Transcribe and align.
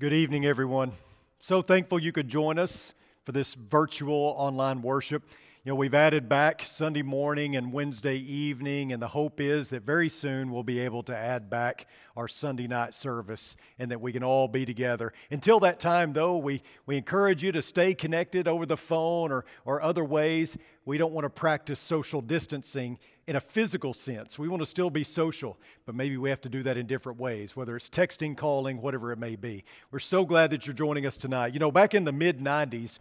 Good 0.00 0.14
evening, 0.14 0.46
everyone. 0.46 0.92
So 1.40 1.60
thankful 1.60 1.98
you 1.98 2.10
could 2.10 2.26
join 2.26 2.58
us 2.58 2.94
for 3.26 3.32
this 3.32 3.52
virtual 3.52 4.34
online 4.38 4.80
worship. 4.80 5.24
You 5.62 5.72
know, 5.72 5.76
we've 5.76 5.92
added 5.92 6.26
back 6.26 6.62
Sunday 6.62 7.02
morning 7.02 7.54
and 7.54 7.70
Wednesday 7.70 8.16
evening, 8.16 8.94
and 8.94 9.02
the 9.02 9.08
hope 9.08 9.42
is 9.42 9.68
that 9.68 9.82
very 9.82 10.08
soon 10.08 10.50
we'll 10.50 10.62
be 10.62 10.78
able 10.78 11.02
to 11.02 11.14
add 11.14 11.50
back 11.50 11.86
our 12.16 12.28
Sunday 12.28 12.66
night 12.66 12.94
service 12.94 13.56
and 13.78 13.90
that 13.90 14.00
we 14.00 14.10
can 14.10 14.24
all 14.24 14.48
be 14.48 14.64
together. 14.64 15.12
Until 15.30 15.60
that 15.60 15.78
time, 15.78 16.14
though, 16.14 16.38
we, 16.38 16.62
we 16.86 16.96
encourage 16.96 17.44
you 17.44 17.52
to 17.52 17.60
stay 17.60 17.92
connected 17.92 18.48
over 18.48 18.64
the 18.64 18.78
phone 18.78 19.30
or, 19.30 19.44
or 19.66 19.82
other 19.82 20.02
ways. 20.02 20.56
We 20.86 20.96
don't 20.96 21.12
want 21.12 21.26
to 21.26 21.30
practice 21.30 21.78
social 21.78 22.22
distancing 22.22 22.98
in 23.30 23.36
a 23.36 23.40
physical 23.40 23.94
sense. 23.94 24.40
We 24.40 24.48
want 24.48 24.60
to 24.60 24.66
still 24.66 24.90
be 24.90 25.04
social, 25.04 25.56
but 25.86 25.94
maybe 25.94 26.16
we 26.16 26.30
have 26.30 26.40
to 26.40 26.48
do 26.48 26.64
that 26.64 26.76
in 26.76 26.88
different 26.88 27.20
ways, 27.20 27.54
whether 27.54 27.76
it's 27.76 27.88
texting, 27.88 28.36
calling, 28.36 28.82
whatever 28.82 29.12
it 29.12 29.20
may 29.20 29.36
be. 29.36 29.62
We're 29.92 30.00
so 30.00 30.24
glad 30.24 30.50
that 30.50 30.66
you're 30.66 30.74
joining 30.74 31.06
us 31.06 31.16
tonight. 31.16 31.54
You 31.54 31.60
know, 31.60 31.70
back 31.70 31.94
in 31.94 32.02
the 32.02 32.10
mid 32.10 32.40
90s, 32.40 32.98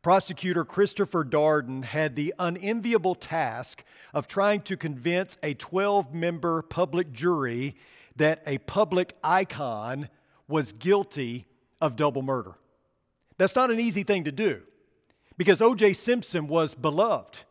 Prosecutor 0.00 0.64
Christopher 0.64 1.24
Darden 1.24 1.82
had 1.82 2.14
the 2.14 2.32
unenviable 2.38 3.16
task 3.16 3.82
of 4.14 4.28
trying 4.28 4.60
to 4.62 4.76
convince 4.76 5.36
a 5.42 5.54
12 5.54 6.14
member 6.14 6.62
public 6.62 7.10
jury 7.10 7.74
that 8.14 8.40
a 8.46 8.58
public 8.58 9.16
icon 9.24 10.08
was 10.46 10.70
guilty 10.70 11.44
of 11.80 11.96
double 11.96 12.22
murder. 12.22 12.54
That's 13.36 13.56
not 13.56 13.72
an 13.72 13.80
easy 13.80 14.04
thing 14.04 14.22
to 14.24 14.32
do 14.32 14.62
because 15.36 15.60
O.J. 15.60 15.94
Simpson 15.94 16.46
was 16.46 16.76
beloved. 16.76 17.42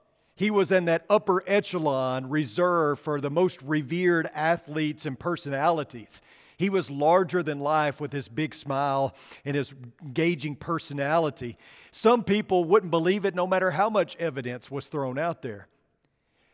He 0.42 0.50
was 0.50 0.72
in 0.72 0.86
that 0.86 1.06
upper 1.08 1.44
echelon 1.46 2.28
reserved 2.28 3.00
for 3.00 3.22
the 3.22 3.30
most 3.30 3.62
revered 3.62 4.28
athletes 4.34 5.06
and 5.06 5.20
personalities. 5.20 6.20
He 6.58 6.68
was 6.68 6.90
larger 6.90 7.44
than 7.44 7.60
life 7.60 8.02
with 8.02 8.12
his 8.12 8.28
big 8.28 8.56
smile 8.56 9.16
and 9.46 9.56
his 9.56 9.76
engaging 10.02 10.56
personality. 10.56 11.60
Some 11.92 12.24
people 12.24 12.64
wouldn't 12.64 12.90
believe 12.90 13.24
it 13.24 13.36
no 13.36 13.46
matter 13.46 13.70
how 13.70 13.92
much 13.92 14.16
evidence 14.16 14.72
was 14.72 14.90
thrown 14.90 15.20
out 15.20 15.44
there. 15.44 15.68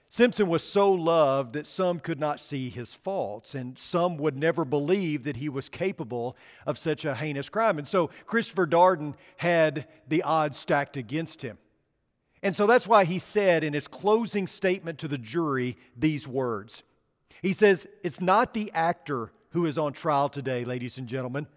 Simpson 0.10 0.50
was 0.50 0.64
so 0.64 0.92
loved 0.92 1.54
that 1.54 1.66
some 1.66 2.02
could 2.02 2.20
not 2.20 2.42
see 2.42 2.68
his 2.68 2.94
faults, 2.94 3.56
and 3.56 3.80
some 3.80 4.18
would 4.18 4.36
never 4.36 4.66
believe 4.66 5.24
that 5.24 5.38
he 5.38 5.48
was 5.48 5.70
capable 5.70 6.36
of 6.66 6.78
such 6.78 7.06
a 7.06 7.16
heinous 7.16 7.48
crime. 7.48 7.78
And 7.78 7.88
so 7.88 8.10
Christopher 8.26 8.68
Darden 8.68 9.16
had 9.38 9.88
the 10.10 10.24
odds 10.24 10.58
stacked 10.58 10.98
against 10.98 11.42
him. 11.42 11.58
And 12.44 12.56
so 12.56 12.68
that's 12.68 12.88
why 12.88 13.06
he 13.06 13.20
said 13.20 13.64
in 13.64 13.74
his 13.74 13.88
closing 13.88 14.48
statement 14.48 15.00
to 15.00 15.08
the 15.08 15.18
jury 15.18 15.78
these 15.96 16.28
words 16.28 16.84
He 17.42 17.54
says, 17.54 17.88
It's 18.04 18.22
not 18.22 18.54
the 18.54 18.72
actor 18.74 19.32
who 19.52 19.66
is 19.66 19.78
on 19.78 19.94
trial 19.94 20.30
today, 20.30 20.66
ladies 20.66 20.98
and 20.98 21.08
gentlemen. 21.08 21.48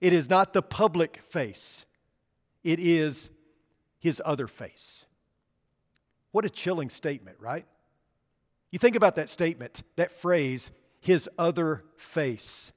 It 0.00 0.12
is 0.12 0.28
not 0.28 0.52
the 0.52 0.62
public 0.62 1.20
face, 1.22 1.86
it 2.62 2.78
is 2.78 3.30
his 3.98 4.20
other 4.24 4.46
face. 4.46 5.06
What 6.32 6.44
a 6.44 6.50
chilling 6.50 6.90
statement, 6.90 7.38
right? 7.40 7.64
You 8.70 8.78
think 8.78 8.94
about 8.94 9.14
that 9.14 9.30
statement, 9.30 9.82
that 9.96 10.12
phrase, 10.12 10.70
his 11.00 11.30
other 11.38 11.84
face. 11.96 12.72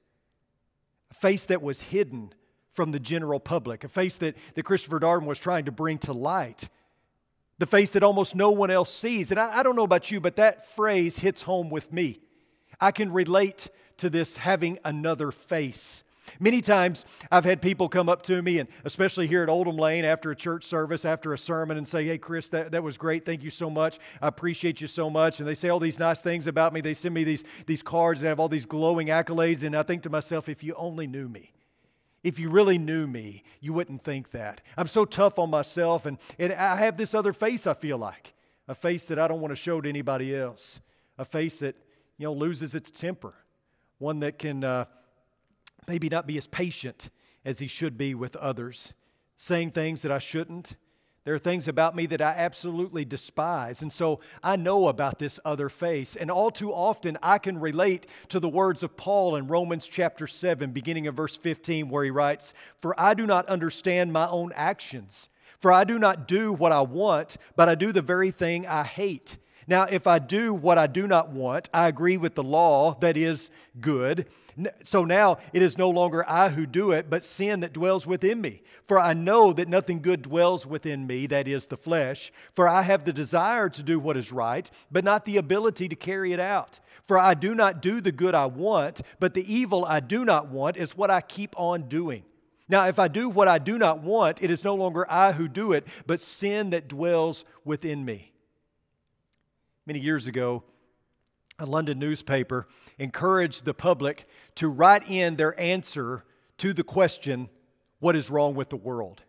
A 1.10 1.14
face 1.14 1.44
that 1.46 1.60
was 1.60 1.82
hidden 1.82 2.32
from 2.72 2.92
the 2.92 3.00
general 3.00 3.38
public, 3.38 3.84
a 3.84 3.88
face 3.88 4.16
that, 4.18 4.36
that 4.54 4.62
Christopher 4.62 5.00
Darden 5.00 5.26
was 5.26 5.38
trying 5.38 5.66
to 5.66 5.72
bring 5.72 5.98
to 5.98 6.12
light, 6.12 6.70
the 7.60 7.66
face 7.66 7.90
that 7.90 8.02
almost 8.02 8.34
no 8.34 8.50
one 8.50 8.70
else 8.70 8.92
sees. 8.92 9.30
And 9.30 9.38
I, 9.38 9.58
I 9.58 9.62
don't 9.62 9.76
know 9.76 9.84
about 9.84 10.10
you, 10.10 10.18
but 10.18 10.36
that 10.36 10.66
phrase 10.66 11.18
hits 11.18 11.42
home 11.42 11.68
with 11.68 11.92
me. 11.92 12.18
I 12.80 12.90
can 12.90 13.12
relate 13.12 13.68
to 13.98 14.08
this 14.08 14.38
having 14.38 14.78
another 14.82 15.30
face. 15.30 16.02
Many 16.38 16.62
times 16.62 17.04
I've 17.30 17.44
had 17.44 17.60
people 17.60 17.90
come 17.90 18.08
up 18.08 18.22
to 18.22 18.40
me, 18.40 18.60
and 18.60 18.68
especially 18.84 19.26
here 19.26 19.42
at 19.42 19.50
Oldham 19.50 19.76
Lane 19.76 20.06
after 20.06 20.30
a 20.30 20.36
church 20.36 20.64
service, 20.64 21.04
after 21.04 21.34
a 21.34 21.38
sermon, 21.38 21.76
and 21.76 21.86
say, 21.86 22.06
Hey, 22.06 22.16
Chris, 22.16 22.48
that, 22.50 22.72
that 22.72 22.82
was 22.82 22.96
great. 22.96 23.26
Thank 23.26 23.42
you 23.42 23.50
so 23.50 23.68
much. 23.68 23.98
I 24.22 24.28
appreciate 24.28 24.80
you 24.80 24.86
so 24.86 25.10
much. 25.10 25.40
And 25.40 25.48
they 25.48 25.54
say 25.54 25.68
all 25.68 25.80
these 25.80 25.98
nice 25.98 26.22
things 26.22 26.46
about 26.46 26.72
me. 26.72 26.80
They 26.80 26.94
send 26.94 27.14
me 27.14 27.24
these, 27.24 27.44
these 27.66 27.82
cards 27.82 28.22
and 28.22 28.28
have 28.28 28.40
all 28.40 28.48
these 28.48 28.66
glowing 28.66 29.08
accolades. 29.08 29.64
And 29.64 29.76
I 29.76 29.82
think 29.82 30.02
to 30.04 30.10
myself, 30.10 30.48
if 30.48 30.64
you 30.64 30.72
only 30.74 31.06
knew 31.06 31.28
me, 31.28 31.52
if 32.22 32.38
you 32.38 32.50
really 32.50 32.78
knew 32.78 33.06
me, 33.06 33.42
you 33.60 33.72
wouldn't 33.72 34.04
think 34.04 34.30
that. 34.32 34.60
I'm 34.76 34.86
so 34.86 35.04
tough 35.04 35.38
on 35.38 35.50
myself, 35.50 36.06
and, 36.06 36.18
and 36.38 36.52
I 36.52 36.76
have 36.76 36.96
this 36.96 37.14
other 37.14 37.32
face, 37.32 37.66
I 37.66 37.74
feel 37.74 37.98
like 37.98 38.34
a 38.68 38.74
face 38.74 39.06
that 39.06 39.18
I 39.18 39.26
don't 39.26 39.40
want 39.40 39.50
to 39.52 39.56
show 39.56 39.80
to 39.80 39.88
anybody 39.88 40.34
else, 40.36 40.80
a 41.18 41.24
face 41.24 41.58
that 41.58 41.74
you 42.18 42.24
know 42.24 42.32
loses 42.32 42.74
its 42.74 42.90
temper 42.90 43.34
one 44.00 44.20
that 44.20 44.38
can 44.38 44.64
uh, 44.64 44.86
maybe 45.86 46.08
not 46.08 46.26
be 46.26 46.36
as 46.38 46.46
patient 46.46 47.10
as 47.44 47.58
he 47.58 47.68
should 47.68 47.96
be 47.96 48.14
with 48.14 48.34
others, 48.36 48.92
saying 49.36 49.70
things 49.70 50.02
that 50.02 50.10
I 50.10 50.18
shouldn't. 50.18 50.74
There 51.30 51.36
are 51.36 51.38
things 51.38 51.68
about 51.68 51.94
me 51.94 52.06
that 52.06 52.20
I 52.20 52.32
absolutely 52.32 53.04
despise. 53.04 53.82
And 53.82 53.92
so 53.92 54.18
I 54.42 54.56
know 54.56 54.88
about 54.88 55.20
this 55.20 55.38
other 55.44 55.68
face. 55.68 56.16
And 56.16 56.28
all 56.28 56.50
too 56.50 56.72
often, 56.72 57.16
I 57.22 57.38
can 57.38 57.60
relate 57.60 58.08
to 58.30 58.40
the 58.40 58.48
words 58.48 58.82
of 58.82 58.96
Paul 58.96 59.36
in 59.36 59.46
Romans 59.46 59.86
chapter 59.86 60.26
7, 60.26 60.72
beginning 60.72 61.06
of 61.06 61.14
verse 61.14 61.36
15, 61.36 61.88
where 61.88 62.02
he 62.02 62.10
writes, 62.10 62.52
For 62.80 63.00
I 63.00 63.14
do 63.14 63.28
not 63.28 63.46
understand 63.46 64.12
my 64.12 64.26
own 64.26 64.50
actions. 64.56 65.28
For 65.60 65.70
I 65.70 65.84
do 65.84 66.00
not 66.00 66.26
do 66.26 66.52
what 66.52 66.72
I 66.72 66.80
want, 66.80 67.36
but 67.54 67.68
I 67.68 67.76
do 67.76 67.92
the 67.92 68.02
very 68.02 68.32
thing 68.32 68.66
I 68.66 68.82
hate. 68.82 69.38
Now, 69.70 69.84
if 69.84 70.08
I 70.08 70.18
do 70.18 70.52
what 70.52 70.78
I 70.78 70.88
do 70.88 71.06
not 71.06 71.30
want, 71.30 71.68
I 71.72 71.86
agree 71.86 72.16
with 72.16 72.34
the 72.34 72.42
law 72.42 72.98
that 72.98 73.16
is 73.16 73.52
good. 73.80 74.26
So 74.82 75.04
now 75.04 75.38
it 75.52 75.62
is 75.62 75.78
no 75.78 75.88
longer 75.88 76.28
I 76.28 76.48
who 76.48 76.66
do 76.66 76.90
it, 76.90 77.08
but 77.08 77.22
sin 77.22 77.60
that 77.60 77.72
dwells 77.72 78.04
within 78.04 78.40
me. 78.40 78.62
For 78.84 78.98
I 78.98 79.14
know 79.14 79.52
that 79.52 79.68
nothing 79.68 80.02
good 80.02 80.22
dwells 80.22 80.66
within 80.66 81.06
me, 81.06 81.28
that 81.28 81.46
is 81.46 81.68
the 81.68 81.76
flesh. 81.76 82.32
For 82.52 82.66
I 82.66 82.82
have 82.82 83.04
the 83.04 83.12
desire 83.12 83.68
to 83.68 83.82
do 83.84 84.00
what 84.00 84.16
is 84.16 84.32
right, 84.32 84.68
but 84.90 85.04
not 85.04 85.24
the 85.24 85.36
ability 85.36 85.88
to 85.88 85.94
carry 85.94 86.32
it 86.32 86.40
out. 86.40 86.80
For 87.06 87.16
I 87.16 87.34
do 87.34 87.54
not 87.54 87.80
do 87.80 88.00
the 88.00 88.10
good 88.10 88.34
I 88.34 88.46
want, 88.46 89.02
but 89.20 89.34
the 89.34 89.54
evil 89.54 89.84
I 89.84 90.00
do 90.00 90.24
not 90.24 90.48
want 90.48 90.78
is 90.78 90.96
what 90.96 91.12
I 91.12 91.20
keep 91.20 91.54
on 91.56 91.82
doing. 91.82 92.24
Now, 92.68 92.88
if 92.88 92.98
I 92.98 93.06
do 93.06 93.28
what 93.28 93.46
I 93.46 93.58
do 93.58 93.78
not 93.78 94.02
want, 94.02 94.42
it 94.42 94.50
is 94.50 94.64
no 94.64 94.74
longer 94.74 95.06
I 95.08 95.30
who 95.30 95.46
do 95.46 95.70
it, 95.70 95.86
but 96.08 96.20
sin 96.20 96.70
that 96.70 96.88
dwells 96.88 97.44
within 97.64 98.04
me 98.04 98.30
many 99.90 99.98
years 99.98 100.28
ago, 100.28 100.62
a 101.58 101.66
London 101.66 101.98
newspaper 101.98 102.68
encouraged 103.00 103.64
the 103.64 103.74
public 103.74 104.28
to 104.54 104.68
write 104.68 105.10
in 105.10 105.34
their 105.34 105.58
answer 105.58 106.24
to 106.58 106.72
the 106.72 106.84
question, 106.84 107.48
What 107.98 108.14
is 108.14 108.30
wrong 108.30 108.54
with 108.54 108.68
the 108.68 108.76
world? 108.76 109.22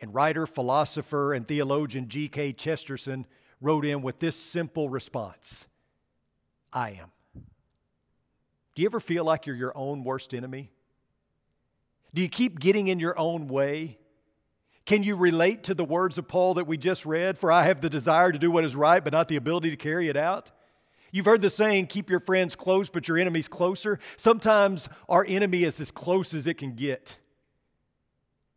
And 0.00 0.12
writer, 0.12 0.44
philosopher, 0.44 1.32
and 1.34 1.46
theologian 1.46 2.08
G.K. 2.08 2.54
Chesterton 2.54 3.26
wrote 3.60 3.84
in 3.84 4.02
with 4.02 4.18
this 4.18 4.34
simple 4.34 4.88
response 4.88 5.68
I 6.72 6.98
am. 7.00 7.12
Do 8.74 8.82
you 8.82 8.86
ever 8.86 8.98
feel 8.98 9.24
like 9.24 9.46
you're 9.46 9.54
your 9.54 9.78
own 9.78 10.02
worst 10.02 10.34
enemy? 10.34 10.72
Do 12.12 12.22
you 12.22 12.28
keep 12.28 12.58
getting 12.58 12.88
in 12.88 12.98
your 12.98 13.16
own 13.16 13.46
way? 13.46 13.99
Can 14.86 15.02
you 15.02 15.14
relate 15.14 15.64
to 15.64 15.74
the 15.74 15.84
words 15.84 16.18
of 16.18 16.26
Paul 16.26 16.54
that 16.54 16.66
we 16.66 16.76
just 16.76 17.06
read? 17.06 17.38
For 17.38 17.52
I 17.52 17.64
have 17.64 17.80
the 17.80 17.90
desire 17.90 18.32
to 18.32 18.38
do 18.38 18.50
what 18.50 18.64
is 18.64 18.74
right, 18.74 19.02
but 19.02 19.12
not 19.12 19.28
the 19.28 19.36
ability 19.36 19.70
to 19.70 19.76
carry 19.76 20.08
it 20.08 20.16
out. 20.16 20.50
You've 21.12 21.26
heard 21.26 21.42
the 21.42 21.50
saying, 21.50 21.88
keep 21.88 22.08
your 22.08 22.20
friends 22.20 22.54
close, 22.56 22.88
but 22.88 23.08
your 23.08 23.18
enemies 23.18 23.48
closer. 23.48 23.98
Sometimes 24.16 24.88
our 25.08 25.24
enemy 25.28 25.64
is 25.64 25.80
as 25.80 25.90
close 25.90 26.34
as 26.34 26.46
it 26.46 26.54
can 26.54 26.74
get, 26.74 27.16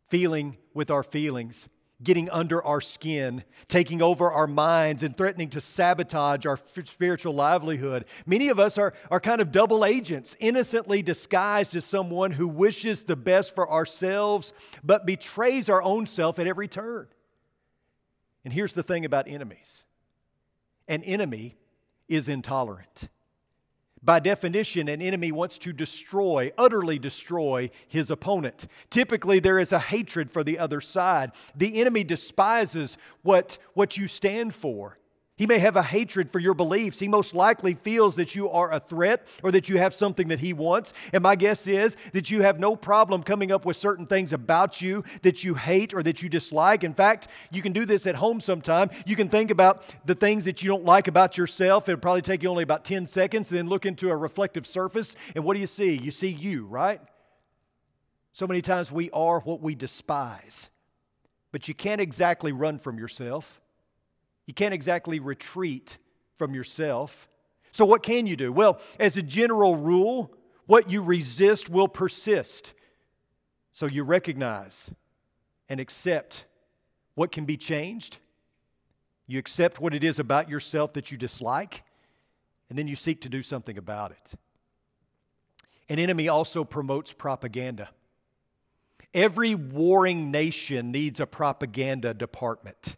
feeling 0.08 0.56
with 0.72 0.90
our 0.90 1.02
feelings 1.02 1.68
getting 2.04 2.30
under 2.30 2.62
our 2.64 2.80
skin, 2.80 3.42
taking 3.66 4.02
over 4.02 4.30
our 4.30 4.46
minds, 4.46 5.02
and 5.02 5.16
threatening 5.16 5.48
to 5.50 5.60
sabotage 5.60 6.46
our 6.46 6.58
spiritual 6.84 7.34
livelihood. 7.34 8.04
Many 8.26 8.48
of 8.48 8.60
us 8.60 8.78
are, 8.78 8.94
are 9.10 9.20
kind 9.20 9.40
of 9.40 9.50
double 9.50 9.84
agents, 9.84 10.36
innocently 10.38 11.02
disguised 11.02 11.74
as 11.74 11.84
someone 11.84 12.30
who 12.30 12.46
wishes 12.46 13.02
the 13.02 13.16
best 13.16 13.54
for 13.54 13.70
ourselves, 13.70 14.52
but 14.84 15.06
betrays 15.06 15.68
our 15.68 15.82
own 15.82 16.06
self 16.06 16.38
at 16.38 16.46
every 16.46 16.68
turn. 16.68 17.08
And 18.44 18.52
here's 18.52 18.74
the 18.74 18.82
thing 18.82 19.04
about 19.04 19.26
enemies 19.26 19.86
an 20.86 21.02
enemy 21.02 21.56
is 22.08 22.28
intolerant. 22.28 23.08
By 24.04 24.20
definition, 24.20 24.88
an 24.88 25.00
enemy 25.00 25.32
wants 25.32 25.56
to 25.58 25.72
destroy, 25.72 26.52
utterly 26.58 26.98
destroy 26.98 27.70
his 27.88 28.10
opponent. 28.10 28.66
Typically, 28.90 29.40
there 29.40 29.58
is 29.58 29.72
a 29.72 29.78
hatred 29.78 30.30
for 30.30 30.44
the 30.44 30.58
other 30.58 30.82
side. 30.82 31.32
The 31.56 31.80
enemy 31.80 32.04
despises 32.04 32.98
what, 33.22 33.56
what 33.72 33.96
you 33.96 34.06
stand 34.06 34.54
for. 34.54 34.98
He 35.36 35.48
may 35.48 35.58
have 35.58 35.74
a 35.74 35.82
hatred 35.82 36.30
for 36.30 36.38
your 36.38 36.54
beliefs. 36.54 37.00
He 37.00 37.08
most 37.08 37.34
likely 37.34 37.74
feels 37.74 38.14
that 38.16 38.36
you 38.36 38.48
are 38.50 38.72
a 38.72 38.78
threat 38.78 39.26
or 39.42 39.50
that 39.50 39.68
you 39.68 39.78
have 39.78 39.92
something 39.92 40.28
that 40.28 40.38
he 40.38 40.52
wants. 40.52 40.92
And 41.12 41.24
my 41.24 41.34
guess 41.34 41.66
is 41.66 41.96
that 42.12 42.30
you 42.30 42.42
have 42.42 42.60
no 42.60 42.76
problem 42.76 43.24
coming 43.24 43.50
up 43.50 43.64
with 43.64 43.76
certain 43.76 44.06
things 44.06 44.32
about 44.32 44.80
you 44.80 45.02
that 45.22 45.42
you 45.42 45.54
hate 45.54 45.92
or 45.92 46.04
that 46.04 46.22
you 46.22 46.28
dislike. 46.28 46.84
In 46.84 46.94
fact, 46.94 47.26
you 47.50 47.62
can 47.62 47.72
do 47.72 47.84
this 47.84 48.06
at 48.06 48.14
home 48.14 48.40
sometime. 48.40 48.90
You 49.06 49.16
can 49.16 49.28
think 49.28 49.50
about 49.50 49.84
the 50.06 50.14
things 50.14 50.44
that 50.44 50.62
you 50.62 50.68
don't 50.68 50.84
like 50.84 51.08
about 51.08 51.36
yourself. 51.36 51.88
It'll 51.88 52.00
probably 52.00 52.22
take 52.22 52.44
you 52.44 52.48
only 52.48 52.62
about 52.62 52.84
10 52.84 53.08
seconds, 53.08 53.48
then 53.48 53.68
look 53.68 53.86
into 53.86 54.10
a 54.10 54.16
reflective 54.16 54.68
surface. 54.68 55.16
And 55.34 55.42
what 55.42 55.54
do 55.54 55.60
you 55.60 55.66
see? 55.66 55.96
You 55.96 56.12
see 56.12 56.28
you, 56.30 56.66
right? 56.66 57.00
So 58.32 58.46
many 58.46 58.62
times 58.62 58.92
we 58.92 59.10
are 59.10 59.40
what 59.40 59.60
we 59.60 59.74
despise. 59.74 60.70
But 61.50 61.66
you 61.66 61.74
can't 61.74 62.00
exactly 62.00 62.52
run 62.52 62.78
from 62.78 62.98
yourself. 62.98 63.60
You 64.46 64.54
can't 64.54 64.74
exactly 64.74 65.20
retreat 65.20 65.98
from 66.36 66.54
yourself. 66.54 67.28
So, 67.72 67.84
what 67.84 68.02
can 68.02 68.26
you 68.26 68.36
do? 68.36 68.52
Well, 68.52 68.80
as 69.00 69.16
a 69.16 69.22
general 69.22 69.76
rule, 69.76 70.32
what 70.66 70.90
you 70.90 71.02
resist 71.02 71.68
will 71.68 71.88
persist. 71.88 72.74
So, 73.72 73.86
you 73.86 74.04
recognize 74.04 74.92
and 75.68 75.80
accept 75.80 76.44
what 77.14 77.32
can 77.32 77.44
be 77.44 77.56
changed. 77.56 78.18
You 79.26 79.38
accept 79.38 79.80
what 79.80 79.94
it 79.94 80.04
is 80.04 80.18
about 80.18 80.48
yourself 80.48 80.92
that 80.94 81.10
you 81.10 81.16
dislike, 81.16 81.82
and 82.68 82.78
then 82.78 82.86
you 82.86 82.96
seek 82.96 83.22
to 83.22 83.28
do 83.28 83.42
something 83.42 83.78
about 83.78 84.10
it. 84.12 84.34
An 85.88 85.98
enemy 85.98 86.28
also 86.28 86.64
promotes 86.64 87.12
propaganda. 87.12 87.90
Every 89.12 89.54
warring 89.54 90.30
nation 90.30 90.90
needs 90.90 91.20
a 91.20 91.26
propaganda 91.26 92.12
department. 92.12 92.96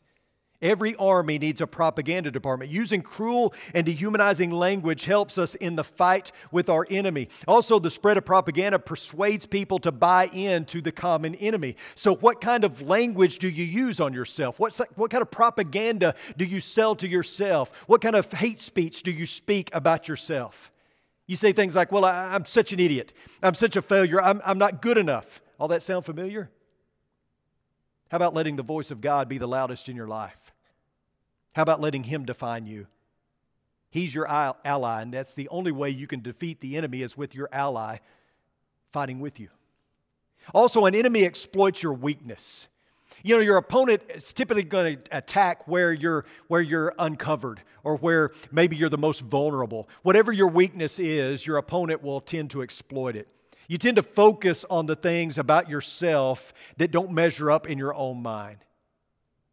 Every 0.62 0.96
army 0.96 1.38
needs 1.38 1.60
a 1.60 1.66
propaganda 1.66 2.30
department. 2.30 2.70
Using 2.70 3.02
cruel 3.02 3.52
and 3.74 3.84
dehumanizing 3.84 4.50
language 4.50 5.04
helps 5.04 5.36
us 5.36 5.54
in 5.54 5.76
the 5.76 5.84
fight 5.84 6.32
with 6.50 6.70
our 6.70 6.86
enemy. 6.88 7.28
Also, 7.46 7.78
the 7.78 7.90
spread 7.90 8.16
of 8.16 8.24
propaganda 8.24 8.78
persuades 8.78 9.44
people 9.44 9.78
to 9.80 9.92
buy 9.92 10.26
into 10.32 10.80
the 10.80 10.92
common 10.92 11.34
enemy. 11.36 11.76
So, 11.94 12.14
what 12.14 12.40
kind 12.40 12.64
of 12.64 12.82
language 12.82 13.38
do 13.38 13.48
you 13.48 13.64
use 13.64 14.00
on 14.00 14.12
yourself? 14.14 14.58
What, 14.58 14.80
what 14.94 15.10
kind 15.10 15.22
of 15.22 15.30
propaganda 15.30 16.14
do 16.36 16.44
you 16.44 16.60
sell 16.60 16.96
to 16.96 17.08
yourself? 17.08 17.70
What 17.86 18.00
kind 18.00 18.16
of 18.16 18.32
hate 18.32 18.58
speech 18.58 19.02
do 19.02 19.10
you 19.10 19.26
speak 19.26 19.70
about 19.74 20.08
yourself? 20.08 20.70
You 21.26 21.36
say 21.36 21.52
things 21.52 21.74
like, 21.74 21.92
Well, 21.92 22.04
I, 22.04 22.34
am 22.34 22.44
such 22.44 22.72
an 22.72 22.80
idiot. 22.80 23.12
I'm 23.42 23.54
such 23.54 23.76
a 23.76 23.82
failure. 23.82 24.22
I'm, 24.22 24.40
I'm 24.44 24.58
not 24.58 24.80
good 24.80 24.96
enough. 24.96 25.42
All 25.58 25.68
that 25.68 25.82
sound 25.82 26.04
familiar? 26.04 26.50
How 28.10 28.16
about 28.16 28.34
letting 28.34 28.56
the 28.56 28.62
voice 28.62 28.90
of 28.90 29.00
God 29.00 29.28
be 29.28 29.38
the 29.38 29.48
loudest 29.48 29.88
in 29.88 29.96
your 29.96 30.06
life? 30.06 30.52
How 31.54 31.62
about 31.62 31.80
letting 31.80 32.04
Him 32.04 32.24
define 32.24 32.66
you? 32.66 32.86
He's 33.90 34.14
your 34.14 34.28
ally, 34.28 35.02
and 35.02 35.12
that's 35.12 35.34
the 35.34 35.48
only 35.48 35.72
way 35.72 35.90
you 35.90 36.06
can 36.06 36.20
defeat 36.20 36.60
the 36.60 36.76
enemy 36.76 37.02
is 37.02 37.16
with 37.16 37.34
your 37.34 37.48
ally 37.50 37.98
fighting 38.92 39.20
with 39.20 39.40
you. 39.40 39.48
Also, 40.54 40.84
an 40.84 40.94
enemy 40.94 41.24
exploits 41.24 41.82
your 41.82 41.94
weakness. 41.94 42.68
You 43.22 43.36
know, 43.36 43.40
your 43.40 43.56
opponent 43.56 44.02
is 44.14 44.32
typically 44.32 44.62
going 44.62 44.96
to 44.96 45.16
attack 45.16 45.66
where 45.66 45.92
you're 45.92 46.24
where 46.48 46.60
you're 46.60 46.94
uncovered 46.98 47.60
or 47.82 47.96
where 47.96 48.30
maybe 48.52 48.76
you're 48.76 48.88
the 48.88 48.98
most 48.98 49.22
vulnerable. 49.22 49.88
Whatever 50.02 50.32
your 50.32 50.48
weakness 50.48 50.98
is, 50.98 51.46
your 51.46 51.56
opponent 51.56 52.02
will 52.02 52.20
tend 52.20 52.50
to 52.50 52.62
exploit 52.62 53.16
it. 53.16 53.28
You 53.68 53.78
tend 53.78 53.96
to 53.96 54.02
focus 54.02 54.64
on 54.70 54.86
the 54.86 54.96
things 54.96 55.38
about 55.38 55.68
yourself 55.68 56.54
that 56.76 56.90
don't 56.90 57.12
measure 57.12 57.50
up 57.50 57.68
in 57.68 57.78
your 57.78 57.94
own 57.94 58.22
mind. 58.22 58.58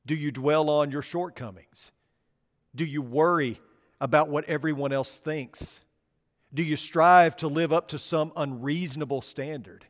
Do 0.05 0.15
you 0.15 0.31
dwell 0.31 0.69
on 0.69 0.91
your 0.91 1.01
shortcomings? 1.01 1.91
Do 2.75 2.85
you 2.85 3.01
worry 3.01 3.59
about 4.01 4.29
what 4.29 4.45
everyone 4.45 4.91
else 4.91 5.19
thinks? 5.19 5.83
Do 6.53 6.63
you 6.63 6.75
strive 6.75 7.35
to 7.37 7.47
live 7.47 7.73
up 7.73 7.89
to 7.89 7.99
some 7.99 8.31
unreasonable 8.35 9.21
standard? 9.21 9.85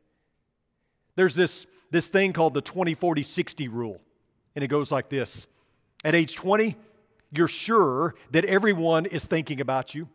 There's 1.15 1.35
this, 1.35 1.67
this 1.91 2.09
thing 2.09 2.33
called 2.33 2.53
the 2.53 2.61
20 2.61 2.93
40 2.93 3.23
60 3.23 3.67
rule, 3.67 4.01
and 4.55 4.63
it 4.63 4.67
goes 4.67 4.91
like 4.91 5.09
this 5.09 5.47
At 6.03 6.15
age 6.15 6.35
20, 6.35 6.75
you're 7.31 7.47
sure 7.47 8.15
that 8.31 8.45
everyone 8.45 9.05
is 9.05 9.25
thinking 9.25 9.59
about 9.59 9.95
you. 9.95 10.07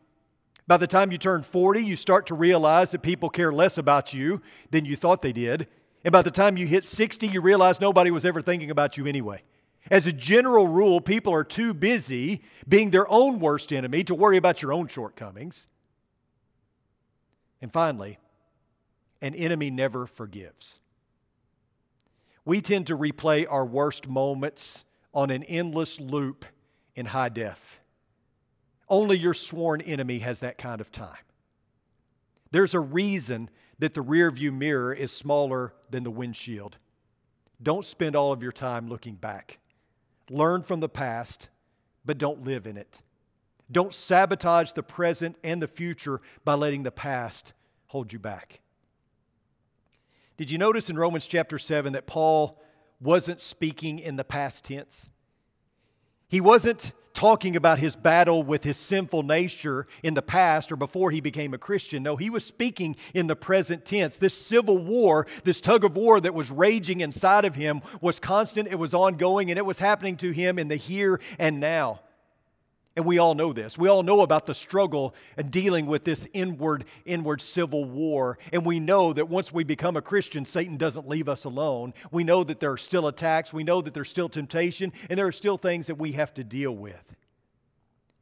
By 0.69 0.77
the 0.77 0.87
time 0.87 1.11
you 1.11 1.17
turn 1.17 1.43
40, 1.43 1.81
you 1.81 1.97
start 1.97 2.27
to 2.27 2.35
realize 2.35 2.91
that 2.91 3.01
people 3.01 3.31
care 3.31 3.51
less 3.51 3.79
about 3.79 4.13
you 4.13 4.43
than 4.71 4.85
you 4.85 4.97
thought 4.97 5.23
they 5.23 5.33
did. 5.33 5.67
And 6.05 6.13
by 6.13 6.21
the 6.21 6.31
time 6.31 6.59
you 6.59 6.67
hit 6.67 6.85
60, 6.85 7.27
you 7.27 7.41
realize 7.41 7.81
nobody 7.81 8.11
was 8.11 8.27
ever 8.27 8.43
thinking 8.43 8.71
about 8.71 8.99
you 8.99 9.07
anyway. 9.07 9.43
As 9.91 10.07
a 10.07 10.13
general 10.13 10.69
rule, 10.69 11.01
people 11.01 11.33
are 11.33 11.43
too 11.43 11.73
busy 11.73 12.43
being 12.69 12.91
their 12.91 13.11
own 13.11 13.41
worst 13.41 13.73
enemy 13.73 14.05
to 14.05 14.15
worry 14.15 14.37
about 14.37 14.61
your 14.61 14.75
own 14.75 14.89
shortcomings. 14.89 15.69
And 17.63 17.73
finally, 17.73 18.19
an 19.23 19.35
enemy 19.35 19.71
never 19.71 20.07
forgives. 20.07 20.81
We 22.45 22.61
tend 22.61 22.87
to 22.89 22.97
replay 22.97 23.47
our 23.49 23.65
worst 23.65 24.07
moments 24.07 24.85
on 25.15 25.31
an 25.31 25.45
endless 25.45 25.99
loop 25.99 26.45
in 26.95 27.07
high 27.07 27.31
def. 27.31 27.81
Only 28.89 29.19
your 29.19 29.35
sworn 29.35 29.81
enemy 29.81 30.19
has 30.21 30.41
that 30.41 30.59
kind 30.59 30.81
of 30.81 30.91
time. 30.91 31.17
There's 32.51 32.75
a 32.75 32.81
reason 32.81 33.51
that 33.79 33.95
the 33.95 34.03
rearview 34.03 34.53
mirror 34.53 34.93
is 34.93 35.13
smaller 35.13 35.75
than 35.91 36.05
the 36.05 36.11
windshield. 36.11 36.79
Don't 37.63 37.85
spend 37.85 38.17
all 38.17 38.33
of 38.33 38.43
your 38.43 38.53
time 38.53 38.89
looking 38.89 39.15
back. 39.15 39.59
Learn 40.31 40.63
from 40.63 40.81
the 40.81 40.89
past, 40.89 41.49
but 42.05 42.19
don't 42.19 42.45
live 42.45 42.67
in 42.67 42.77
it. 42.77 43.03
Don't 43.71 43.95
sabotage 43.95 44.73
the 44.73 44.83
present 44.83 45.37
and 45.45 45.63
the 45.63 45.69
future 45.69 46.21
by 46.45 46.55
letting 46.55 46.83
the 46.83 46.91
past 46.91 47.53
hold 47.89 48.13
you 48.13 48.19
back. 48.19 48.61
Did 50.37 50.51
you 50.51 50.59
notice 50.59 50.89
in 50.89 50.97
Romans 50.97 51.27
chapter 51.27 51.59
7 51.59 51.93
that 51.93 52.07
Paul 52.07 52.63
wasn't 53.01 53.41
speaking 53.41 53.99
in 53.99 54.17
the 54.17 54.25
past 54.25 54.65
tense? 54.65 55.11
He 56.29 56.41
wasn't 56.41 56.93
talking 57.19 57.57
about 57.57 57.81
his 57.81 57.97
battle 57.97 58.45
with 58.45 58.63
his 58.63 58.77
sinful 58.77 59.25
nature 59.25 59.89
in 60.05 60.15
the 60.15 60.23
past 60.23 60.71
or 60.71 60.77
before 60.77 61.11
he 61.11 61.21
became 61.21 61.53
a 61.53 61.59
Christian. 61.59 62.01
No, 62.05 62.15
he 62.15 62.31
was 62.31 62.45
speaking 62.45 62.95
in 63.13 63.27
the 63.27 63.35
present 63.35 63.85
tense. 63.85 64.19
This 64.19 64.35
civil 64.35 64.79
war, 64.79 65.27
this 65.43 65.61
tug 65.61 65.83
of 65.83 65.97
war 65.97 66.21
that 66.21 66.33
was 66.33 66.53
raging 66.53 67.01
inside 67.01 67.45
of 67.45 67.57
him 67.57 67.83
was 68.01 68.21
constant, 68.21 68.69
it 68.69 68.79
was 68.79 68.95
ongoing, 68.95 69.51
and 69.51 69.59
it 69.59 69.67
was 69.67 69.81
happening 69.81 70.17
to 70.19 70.31
him 70.31 70.61
in 70.61 70.69
the 70.69 70.77
here 70.77 71.19
and 71.41 71.59
now. 71.59 71.99
And 72.99 73.07
we 73.07 73.19
all 73.19 73.37
know 73.37 73.53
this. 73.53 73.79
We 73.79 73.89
all 73.89 74.03
know 74.03 74.23
about 74.23 74.47
the 74.47 74.57
struggle 74.57 75.15
and 75.37 75.53
dealing 75.53 75.87
with 75.87 76.03
this 76.03 76.27
inward, 76.33 76.85
inward 77.05 77.41
civil 77.41 77.85
war. 77.85 78.41
And 78.53 78.67
we 78.67 78.81
know 78.81 79.13
that 79.13 79.29
once 79.29 79.53
we 79.53 79.63
become 79.63 79.97
a 79.97 80.03
Christian, 80.03 80.45
Satan 80.45 80.77
doesn't 80.77 81.09
leave 81.09 81.29
us 81.29 81.45
alone. 81.45 81.95
We 82.11 82.25
know 82.25 82.43
that 82.43 82.59
there 82.59 82.73
are 82.73 82.77
still 82.77 83.07
attacks. 83.07 83.53
We 83.53 83.63
know 83.63 83.81
that 83.83 83.95
there's 83.95 84.11
still 84.11 84.29
temptation. 84.29 84.93
And 85.09 85.17
there 85.17 85.29
are 85.29 85.33
still 85.33 85.57
things 85.59 85.87
that 85.87 85.95
we 85.95 86.11
have 86.15 86.35
to 86.35 86.43
deal 86.43 86.75
with. 86.75 87.15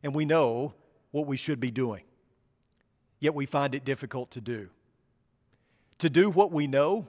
And 0.02 0.14
we 0.14 0.26
know 0.26 0.74
what 1.10 1.26
we 1.26 1.38
should 1.38 1.58
be 1.58 1.70
doing. 1.70 2.02
Yet 3.18 3.34
we 3.34 3.46
find 3.46 3.74
it 3.74 3.82
difficult 3.82 4.30
to 4.32 4.42
do. 4.42 4.68
To 6.00 6.10
do 6.10 6.28
what 6.28 6.52
we 6.52 6.66
know 6.66 7.08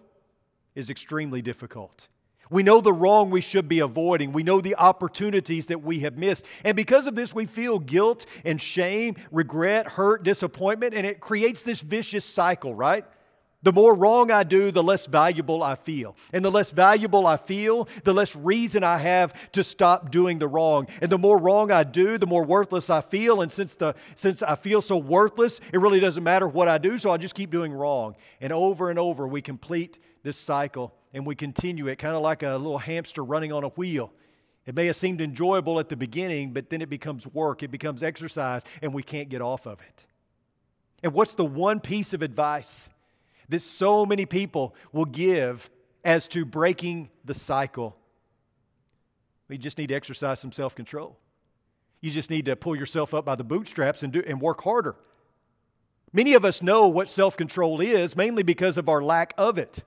is 0.74 0.90
extremely 0.90 1.42
difficult. 1.42 2.08
We 2.50 2.64
know 2.64 2.82
the 2.82 2.94
wrong 2.94 3.30
we 3.30 3.42
should 3.42 3.68
be 3.68 3.80
avoiding. 3.80 4.32
We 4.32 4.44
know 4.44 4.62
the 4.62 4.76
opportunities 4.76 5.68
that 5.68 5.84
we 5.84 6.00
have 6.02 6.18
missed. 6.18 6.46
And 6.64 6.76
because 6.76 7.08
of 7.08 7.16
this, 7.16 7.34
we 7.34 7.46
feel 7.46 7.80
guilt 7.80 8.26
and 8.46 8.62
shame, 8.62 9.16
regret, 9.32 9.88
hurt, 9.88 10.24
disappointment, 10.24 10.94
and 10.94 11.06
it 11.06 11.20
creates 11.20 11.64
this 11.64 11.82
vicious 11.82 12.26
cycle, 12.26 12.74
right? 12.74 13.06
The 13.64 13.74
more 13.74 13.96
wrong 13.96 14.32
I 14.32 14.44
do, 14.44 14.72
the 14.72 14.84
less 14.84 15.08
valuable 15.08 15.64
I 15.64 15.76
feel. 15.76 16.16
And 16.32 16.46
the 16.46 16.52
less 16.52 16.70
valuable 16.72 17.26
I 17.26 17.38
feel, 17.38 17.90
the 18.04 18.14
less 18.14 18.36
reason 18.36 18.84
I 18.84 19.00
have 19.00 19.52
to 19.54 19.64
stop 19.64 20.12
doing 20.12 20.38
the 20.38 20.48
wrong. 20.48 20.88
And 21.02 21.12
the 21.12 21.18
more 21.18 21.40
wrong 21.40 21.72
I 21.72 21.84
do, 21.84 22.18
the 22.20 22.28
more 22.28 22.46
worthless 22.46 22.90
I 22.90 23.02
feel. 23.02 23.42
And 23.42 23.52
since, 23.52 23.76
the, 23.76 23.96
since 24.16 24.44
I 24.44 24.56
feel 24.56 24.82
so 24.82 24.98
worthless, 24.98 25.60
it 25.74 25.80
really 25.80 26.00
doesn't 26.00 26.24
matter 26.24 26.48
what 26.48 26.68
I 26.68 26.78
do, 26.78 26.98
so 27.00 27.10
I 27.10 27.18
just 27.18 27.36
keep 27.36 27.50
doing 27.50 27.74
wrong. 27.74 28.16
And 28.40 28.54
over 28.54 28.92
and 28.92 29.00
over, 29.00 29.28
we 29.28 29.42
complete 29.42 29.98
this 30.22 30.38
cycle 30.38 30.94
and 31.14 31.26
we 31.26 31.36
continue 31.36 31.88
it, 31.88 31.98
kind 31.98 32.16
of 32.16 32.22
like 32.22 32.44
a 32.44 32.58
little 32.58 32.78
hamster 32.78 33.24
running 33.24 33.52
on 33.52 33.64
a 33.64 33.70
wheel. 33.70 34.12
It 34.66 34.76
may 34.76 34.86
have 34.88 34.98
seemed 34.98 35.22
enjoyable 35.22 35.80
at 35.80 35.88
the 35.88 35.96
beginning, 35.96 36.52
but 36.52 36.70
then 36.70 36.82
it 36.82 36.90
becomes 36.90 37.26
work, 37.26 37.64
it 37.64 37.72
becomes 37.72 38.04
exercise, 38.04 38.64
and 38.82 38.94
we 38.94 39.02
can't 39.02 39.30
get 39.30 39.42
off 39.42 39.66
of 39.66 39.80
it. 39.82 40.06
And 41.04 41.14
what's 41.14 41.36
the 41.36 41.46
one 41.46 41.80
piece 41.80 42.14
of 42.14 42.22
advice 42.22 42.90
that 43.50 43.62
so 43.62 44.06
many 44.06 44.26
people 44.26 44.76
will 44.92 45.06
give 45.06 45.70
as 46.04 46.28
to 46.30 46.44
breaking 46.44 47.10
the 47.24 47.34
cycle? 47.34 47.96
We 49.48 49.58
just 49.58 49.78
need 49.78 49.88
to 49.88 49.96
exercise 49.96 50.40
some 50.40 50.52
self 50.52 50.76
control. 50.76 51.18
You 52.02 52.12
just 52.12 52.30
need 52.30 52.46
to 52.46 52.56
pull 52.56 52.76
yourself 52.76 53.14
up 53.14 53.26
by 53.26 53.36
the 53.36 53.44
bootstraps 53.44 54.04
and, 54.04 54.14
do, 54.14 54.24
and 54.28 54.42
work 54.42 54.62
harder. 54.64 54.96
Many 56.14 56.34
of 56.34 56.46
us 56.46 56.62
know 56.62 56.88
what 56.88 57.10
self 57.10 57.38
control 57.38 57.80
is, 57.80 58.16
mainly 58.16 58.44
because 58.44 58.78
of 58.78 58.90
our 58.90 59.02
lack 59.02 59.34
of 59.38 59.58
it. 59.58 59.84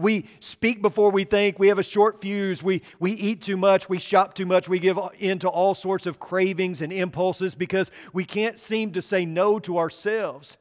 We 0.00 0.26
speak 0.40 0.82
before 0.82 1.10
we 1.10 1.24
think. 1.24 1.58
We 1.58 1.68
have 1.68 1.78
a 1.78 1.82
short 1.82 2.20
fuse. 2.20 2.62
We, 2.62 2.82
we 2.98 3.12
eat 3.12 3.42
too 3.42 3.56
much. 3.56 3.88
We 3.88 3.98
shop 3.98 4.34
too 4.34 4.46
much. 4.46 4.68
We 4.68 4.78
give 4.78 4.98
in 5.18 5.38
to 5.40 5.48
all 5.48 5.74
sorts 5.74 6.06
of 6.06 6.18
cravings 6.18 6.80
and 6.80 6.92
impulses 6.92 7.54
because 7.54 7.90
we 8.12 8.24
can't 8.24 8.58
seem 8.58 8.92
to 8.92 9.02
say 9.02 9.24
no 9.24 9.58
to 9.60 9.78
ourselves. 9.78 10.56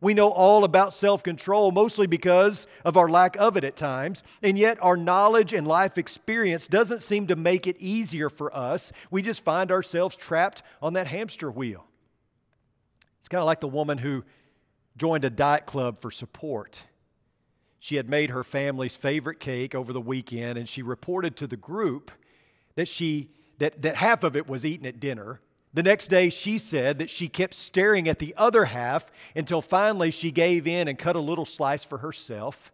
We 0.00 0.14
know 0.14 0.30
all 0.30 0.64
about 0.64 0.94
self 0.94 1.22
control, 1.22 1.72
mostly 1.72 2.06
because 2.06 2.66
of 2.84 2.96
our 2.96 3.08
lack 3.08 3.36
of 3.36 3.56
it 3.56 3.64
at 3.64 3.76
times, 3.76 4.22
and 4.42 4.56
yet 4.56 4.78
our 4.80 4.96
knowledge 4.96 5.52
and 5.52 5.66
life 5.66 5.98
experience 5.98 6.68
doesn't 6.68 7.02
seem 7.02 7.26
to 7.26 7.36
make 7.36 7.66
it 7.66 7.76
easier 7.80 8.30
for 8.30 8.54
us. 8.56 8.92
We 9.10 9.22
just 9.22 9.42
find 9.42 9.72
ourselves 9.72 10.14
trapped 10.14 10.62
on 10.80 10.92
that 10.92 11.08
hamster 11.08 11.50
wheel. 11.50 11.84
It's 13.18 13.28
kind 13.28 13.40
of 13.40 13.46
like 13.46 13.60
the 13.60 13.68
woman 13.68 13.98
who 13.98 14.24
joined 14.96 15.24
a 15.24 15.30
diet 15.30 15.66
club 15.66 16.00
for 16.00 16.10
support. 16.10 16.84
She 17.78 17.96
had 17.96 18.08
made 18.08 18.30
her 18.30 18.44
family's 18.44 18.96
favorite 18.96 19.40
cake 19.40 19.74
over 19.74 19.92
the 19.92 20.00
weekend, 20.00 20.58
and 20.58 20.68
she 20.68 20.82
reported 20.82 21.36
to 21.36 21.46
the 21.46 21.56
group 21.56 22.10
that, 22.74 22.88
she, 22.88 23.30
that, 23.58 23.82
that 23.82 23.96
half 23.96 24.24
of 24.24 24.36
it 24.36 24.48
was 24.48 24.64
eaten 24.64 24.86
at 24.86 25.00
dinner. 25.00 25.40
The 25.74 25.82
next 25.82 26.08
day, 26.08 26.30
she 26.30 26.58
said 26.58 26.98
that 26.98 27.10
she 27.10 27.28
kept 27.28 27.54
staring 27.54 28.08
at 28.08 28.18
the 28.18 28.34
other 28.36 28.64
half 28.66 29.10
until 29.36 29.62
finally 29.62 30.10
she 30.10 30.30
gave 30.30 30.66
in 30.66 30.88
and 30.88 30.98
cut 30.98 31.14
a 31.14 31.20
little 31.20 31.44
slice 31.44 31.84
for 31.84 31.98
herself. 31.98 32.72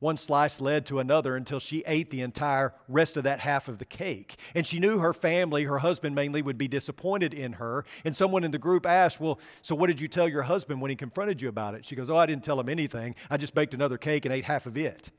One 0.00 0.16
slice 0.16 0.62
led 0.62 0.86
to 0.86 0.98
another 0.98 1.36
until 1.36 1.60
she 1.60 1.84
ate 1.86 2.08
the 2.08 2.22
entire 2.22 2.74
rest 2.88 3.18
of 3.18 3.24
that 3.24 3.40
half 3.40 3.68
of 3.68 3.78
the 3.78 3.84
cake. 3.84 4.36
And 4.54 4.66
she 4.66 4.80
knew 4.80 4.98
her 4.98 5.12
family, 5.12 5.64
her 5.64 5.78
husband 5.78 6.14
mainly, 6.14 6.40
would 6.40 6.56
be 6.56 6.68
disappointed 6.68 7.34
in 7.34 7.52
her. 7.54 7.84
And 8.02 8.16
someone 8.16 8.42
in 8.42 8.50
the 8.50 8.58
group 8.58 8.86
asked, 8.86 9.20
Well, 9.20 9.38
so 9.60 9.74
what 9.74 9.88
did 9.88 10.00
you 10.00 10.08
tell 10.08 10.26
your 10.26 10.42
husband 10.42 10.80
when 10.80 10.88
he 10.88 10.96
confronted 10.96 11.42
you 11.42 11.50
about 11.50 11.74
it? 11.74 11.84
She 11.84 11.96
goes, 11.96 12.08
Oh, 12.08 12.16
I 12.16 12.24
didn't 12.24 12.44
tell 12.44 12.58
him 12.58 12.70
anything. 12.70 13.14
I 13.28 13.36
just 13.36 13.54
baked 13.54 13.74
another 13.74 13.98
cake 13.98 14.24
and 14.24 14.34
ate 14.34 14.46
half 14.46 14.64
of 14.64 14.78
it. 14.78 15.10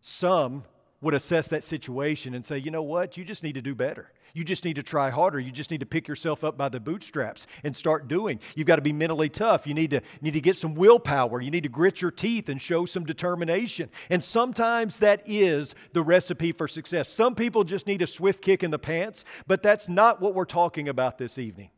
Some 0.00 0.62
would 1.02 1.14
assess 1.14 1.48
that 1.48 1.64
situation 1.64 2.34
and 2.34 2.44
say, 2.44 2.58
You 2.58 2.70
know 2.70 2.82
what? 2.82 3.16
You 3.16 3.24
just 3.24 3.42
need 3.42 3.54
to 3.54 3.62
do 3.62 3.74
better. 3.74 4.12
You 4.32 4.44
just 4.44 4.64
need 4.64 4.76
to 4.76 4.82
try 4.82 5.10
harder. 5.10 5.40
You 5.40 5.50
just 5.50 5.70
need 5.70 5.80
to 5.80 5.86
pick 5.86 6.06
yourself 6.06 6.44
up 6.44 6.56
by 6.56 6.68
the 6.68 6.78
bootstraps 6.78 7.46
and 7.64 7.74
start 7.74 8.06
doing. 8.06 8.38
You've 8.54 8.66
got 8.66 8.76
to 8.76 8.82
be 8.82 8.92
mentally 8.92 9.28
tough. 9.28 9.66
You 9.66 9.74
need 9.74 9.90
to, 9.90 10.02
need 10.20 10.34
to 10.34 10.40
get 10.40 10.56
some 10.56 10.74
willpower. 10.74 11.40
You 11.40 11.50
need 11.50 11.64
to 11.64 11.68
grit 11.68 12.00
your 12.00 12.10
teeth 12.10 12.48
and 12.48 12.62
show 12.62 12.86
some 12.86 13.04
determination. 13.04 13.90
And 14.08 14.22
sometimes 14.22 15.00
that 15.00 15.22
is 15.26 15.74
the 15.92 16.02
recipe 16.02 16.52
for 16.52 16.68
success. 16.68 17.08
Some 17.08 17.34
people 17.34 17.64
just 17.64 17.86
need 17.86 18.02
a 18.02 18.06
swift 18.06 18.42
kick 18.42 18.62
in 18.62 18.70
the 18.70 18.78
pants, 18.78 19.24
but 19.46 19.62
that's 19.62 19.88
not 19.88 20.20
what 20.20 20.34
we're 20.34 20.44
talking 20.44 20.88
about 20.88 21.18
this 21.18 21.38
evening. 21.38 21.70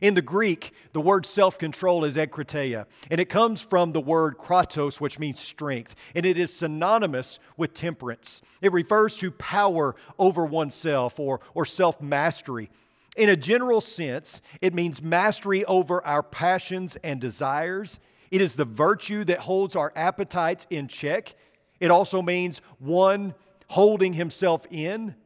In 0.00 0.14
the 0.14 0.22
Greek, 0.22 0.72
the 0.92 1.00
word 1.00 1.26
self 1.26 1.58
control 1.58 2.04
is 2.04 2.16
enkrateia, 2.16 2.86
and 3.10 3.20
it 3.20 3.28
comes 3.28 3.60
from 3.60 3.92
the 3.92 4.00
word 4.00 4.38
kratos, 4.38 5.00
which 5.00 5.18
means 5.18 5.40
strength, 5.40 5.94
and 6.14 6.24
it 6.24 6.38
is 6.38 6.52
synonymous 6.52 7.38
with 7.56 7.74
temperance. 7.74 8.42
It 8.62 8.72
refers 8.72 9.16
to 9.18 9.30
power 9.30 9.96
over 10.18 10.44
oneself 10.44 11.18
or, 11.18 11.40
or 11.54 11.66
self 11.66 12.00
mastery. 12.00 12.70
In 13.16 13.28
a 13.28 13.36
general 13.36 13.80
sense, 13.80 14.40
it 14.60 14.74
means 14.74 15.02
mastery 15.02 15.64
over 15.64 16.04
our 16.06 16.22
passions 16.22 16.96
and 17.02 17.20
desires. 17.20 18.00
It 18.30 18.40
is 18.40 18.54
the 18.54 18.64
virtue 18.64 19.24
that 19.24 19.40
holds 19.40 19.74
our 19.74 19.92
appetites 19.96 20.66
in 20.70 20.86
check. 20.86 21.34
It 21.80 21.90
also 21.90 22.22
means 22.22 22.62
one 22.78 23.34
holding 23.66 24.12
himself 24.12 24.66
in. 24.70 25.16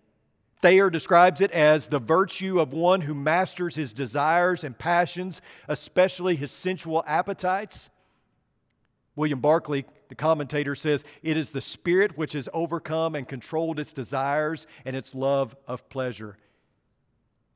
Thayer 0.64 0.88
describes 0.88 1.42
it 1.42 1.50
as 1.50 1.88
the 1.88 1.98
virtue 1.98 2.58
of 2.58 2.72
one 2.72 3.02
who 3.02 3.12
masters 3.14 3.74
his 3.74 3.92
desires 3.92 4.64
and 4.64 4.78
passions, 4.78 5.42
especially 5.68 6.36
his 6.36 6.50
sensual 6.50 7.04
appetites. 7.06 7.90
William 9.14 9.40
Barclay, 9.40 9.84
the 10.08 10.14
commentator, 10.14 10.74
says 10.74 11.04
it 11.22 11.36
is 11.36 11.50
the 11.50 11.60
spirit 11.60 12.16
which 12.16 12.32
has 12.32 12.48
overcome 12.54 13.14
and 13.14 13.28
controlled 13.28 13.78
its 13.78 13.92
desires 13.92 14.66
and 14.86 14.96
its 14.96 15.14
love 15.14 15.54
of 15.68 15.86
pleasure. 15.90 16.38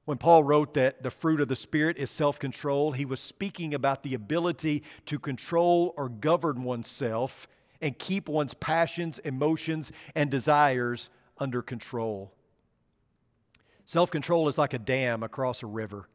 When 0.05 0.19
Paul 0.19 0.45
wrote 0.45 0.75
that 0.75 1.03
the 1.03 1.11
fruit 1.11 1.41
of 1.41 1.49
the 1.49 1.57
Spirit 1.57 1.97
is 1.97 2.11
self 2.11 2.39
control, 2.39 2.93
he 2.93 3.07
was 3.07 3.21
speaking 3.21 3.73
about 3.73 4.03
the 4.03 4.13
ability 4.13 4.83
to 5.07 5.19
control 5.19 5.95
or 5.97 6.11
govern 6.11 6.63
oneself 6.63 7.49
and 7.81 7.99
keep 7.99 8.29
one's 8.29 8.53
passions, 8.53 9.19
emotions, 9.21 9.93
and 10.15 10.31
desires 10.31 11.09
under 11.39 11.63
control. 11.63 12.35
Self 13.89 14.11
control 14.11 14.49
is 14.49 14.59
like 14.59 14.75
a 14.75 14.79
dam 14.79 15.23
across 15.23 15.63
a 15.63 15.67
river. 15.67 16.11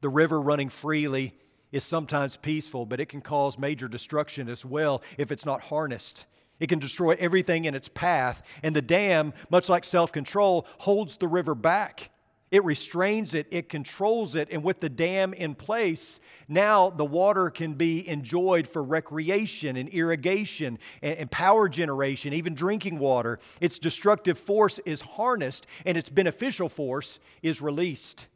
The 0.00 0.08
river 0.08 0.40
running 0.40 0.68
freely 0.68 1.36
is 1.72 1.82
sometimes 1.82 2.36
peaceful, 2.36 2.86
but 2.86 3.00
it 3.00 3.08
can 3.08 3.20
cause 3.20 3.58
major 3.58 3.88
destruction 3.88 4.48
as 4.48 4.64
well 4.64 5.02
if 5.18 5.32
it's 5.32 5.44
not 5.44 5.60
harnessed. 5.60 6.26
It 6.60 6.68
can 6.68 6.78
destroy 6.78 7.16
everything 7.18 7.64
in 7.64 7.74
its 7.74 7.88
path. 7.88 8.44
And 8.62 8.76
the 8.76 8.80
dam, 8.80 9.32
much 9.50 9.68
like 9.68 9.84
self 9.84 10.12
control, 10.12 10.68
holds 10.78 11.16
the 11.16 11.26
river 11.26 11.56
back. 11.56 12.10
It 12.50 12.64
restrains 12.64 13.34
it, 13.34 13.46
it 13.50 13.68
controls 13.68 14.34
it, 14.34 14.48
and 14.50 14.64
with 14.64 14.80
the 14.80 14.88
dam 14.88 15.34
in 15.34 15.54
place, 15.54 16.18
now 16.48 16.88
the 16.88 17.04
water 17.04 17.50
can 17.50 17.74
be 17.74 18.08
enjoyed 18.08 18.66
for 18.66 18.82
recreation 18.82 19.76
and 19.76 19.88
irrigation 19.90 20.78
and, 21.02 21.30
power 21.30 21.68
generation, 21.68 22.32
even 22.32 22.54
drinking 22.54 22.98
water. 22.98 23.38
Its 23.60 23.78
destructive 23.78 24.38
force 24.38 24.78
is 24.86 25.02
harnessed, 25.02 25.66
and 25.84 25.98
its 25.98 26.08
beneficial 26.08 26.70
force 26.70 27.20
is 27.42 27.60
released. 27.60 28.28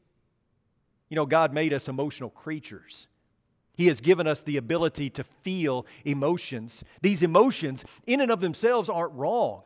You 1.09 1.17
know, 1.17 1.27
God 1.27 1.55
made 1.55 1.73
us 1.73 1.89
emotional 1.89 2.31
creatures. 2.31 3.09
He 3.75 3.87
has 3.87 4.03
given 4.03 4.27
us 4.27 4.43
the 4.43 4.59
ability 4.59 5.09
to 5.11 5.25
feel 5.25 5.87
emotions. 6.05 6.85
These 7.01 7.23
emotions, 7.23 7.85
in 8.07 8.21
and 8.21 8.31
of 8.31 8.43
themselves, 8.43 8.91
aren't 8.91 9.15
wrong. 9.15 9.63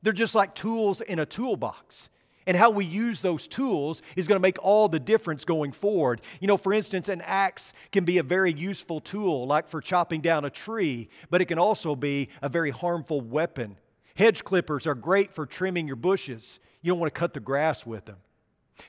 They're 0.00 0.14
just 0.14 0.34
like 0.34 0.54
tools 0.54 1.02
in 1.02 1.18
a 1.18 1.26
toolbox. 1.26 2.08
And 2.46 2.56
how 2.56 2.70
we 2.70 2.84
use 2.84 3.22
those 3.22 3.46
tools 3.46 4.02
is 4.16 4.26
going 4.26 4.38
to 4.38 4.42
make 4.42 4.58
all 4.62 4.88
the 4.88 5.00
difference 5.00 5.44
going 5.44 5.72
forward. 5.72 6.20
You 6.40 6.48
know, 6.48 6.56
for 6.56 6.72
instance, 6.72 7.08
an 7.08 7.22
axe 7.22 7.72
can 7.92 8.04
be 8.04 8.18
a 8.18 8.22
very 8.22 8.52
useful 8.52 9.00
tool, 9.00 9.46
like 9.46 9.68
for 9.68 9.80
chopping 9.80 10.20
down 10.20 10.44
a 10.44 10.50
tree, 10.50 11.08
but 11.30 11.40
it 11.40 11.46
can 11.46 11.58
also 11.58 11.94
be 11.94 12.28
a 12.40 12.48
very 12.48 12.70
harmful 12.70 13.20
weapon. 13.20 13.76
Hedge 14.14 14.44
clippers 14.44 14.86
are 14.86 14.94
great 14.94 15.32
for 15.32 15.46
trimming 15.46 15.86
your 15.86 15.96
bushes. 15.96 16.60
You 16.82 16.92
don't 16.92 16.98
want 16.98 17.14
to 17.14 17.18
cut 17.18 17.32
the 17.32 17.40
grass 17.40 17.86
with 17.86 18.04
them. 18.04 18.18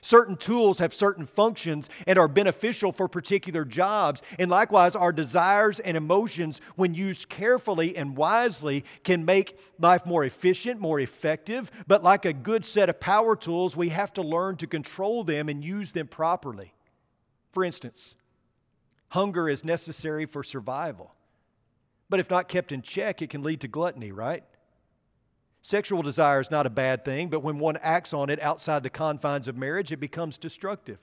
Certain 0.00 0.36
tools 0.36 0.78
have 0.78 0.92
certain 0.92 1.26
functions 1.26 1.88
and 2.06 2.18
are 2.18 2.28
beneficial 2.28 2.92
for 2.92 3.08
particular 3.08 3.64
jobs. 3.64 4.22
And 4.38 4.50
likewise, 4.50 4.96
our 4.96 5.12
desires 5.12 5.80
and 5.80 5.96
emotions, 5.96 6.60
when 6.76 6.94
used 6.94 7.28
carefully 7.28 7.96
and 7.96 8.16
wisely, 8.16 8.84
can 9.02 9.24
make 9.24 9.58
life 9.78 10.04
more 10.06 10.24
efficient, 10.24 10.80
more 10.80 11.00
effective. 11.00 11.70
But 11.86 12.02
like 12.02 12.24
a 12.24 12.32
good 12.32 12.64
set 12.64 12.88
of 12.88 13.00
power 13.00 13.36
tools, 13.36 13.76
we 13.76 13.90
have 13.90 14.12
to 14.14 14.22
learn 14.22 14.56
to 14.56 14.66
control 14.66 15.24
them 15.24 15.48
and 15.48 15.64
use 15.64 15.92
them 15.92 16.06
properly. 16.06 16.74
For 17.52 17.64
instance, 17.64 18.16
hunger 19.08 19.48
is 19.48 19.64
necessary 19.64 20.26
for 20.26 20.42
survival. 20.42 21.14
But 22.10 22.20
if 22.20 22.30
not 22.30 22.48
kept 22.48 22.72
in 22.72 22.82
check, 22.82 23.22
it 23.22 23.30
can 23.30 23.42
lead 23.42 23.60
to 23.62 23.68
gluttony, 23.68 24.12
right? 24.12 24.44
Sexual 25.64 26.02
desire 26.02 26.42
is 26.42 26.50
not 26.50 26.66
a 26.66 26.70
bad 26.70 27.06
thing, 27.06 27.30
but 27.30 27.40
when 27.40 27.58
one 27.58 27.78
acts 27.78 28.12
on 28.12 28.28
it 28.28 28.38
outside 28.42 28.82
the 28.82 28.90
confines 28.90 29.48
of 29.48 29.56
marriage, 29.56 29.92
it 29.92 29.96
becomes 29.96 30.36
destructive. 30.36 30.98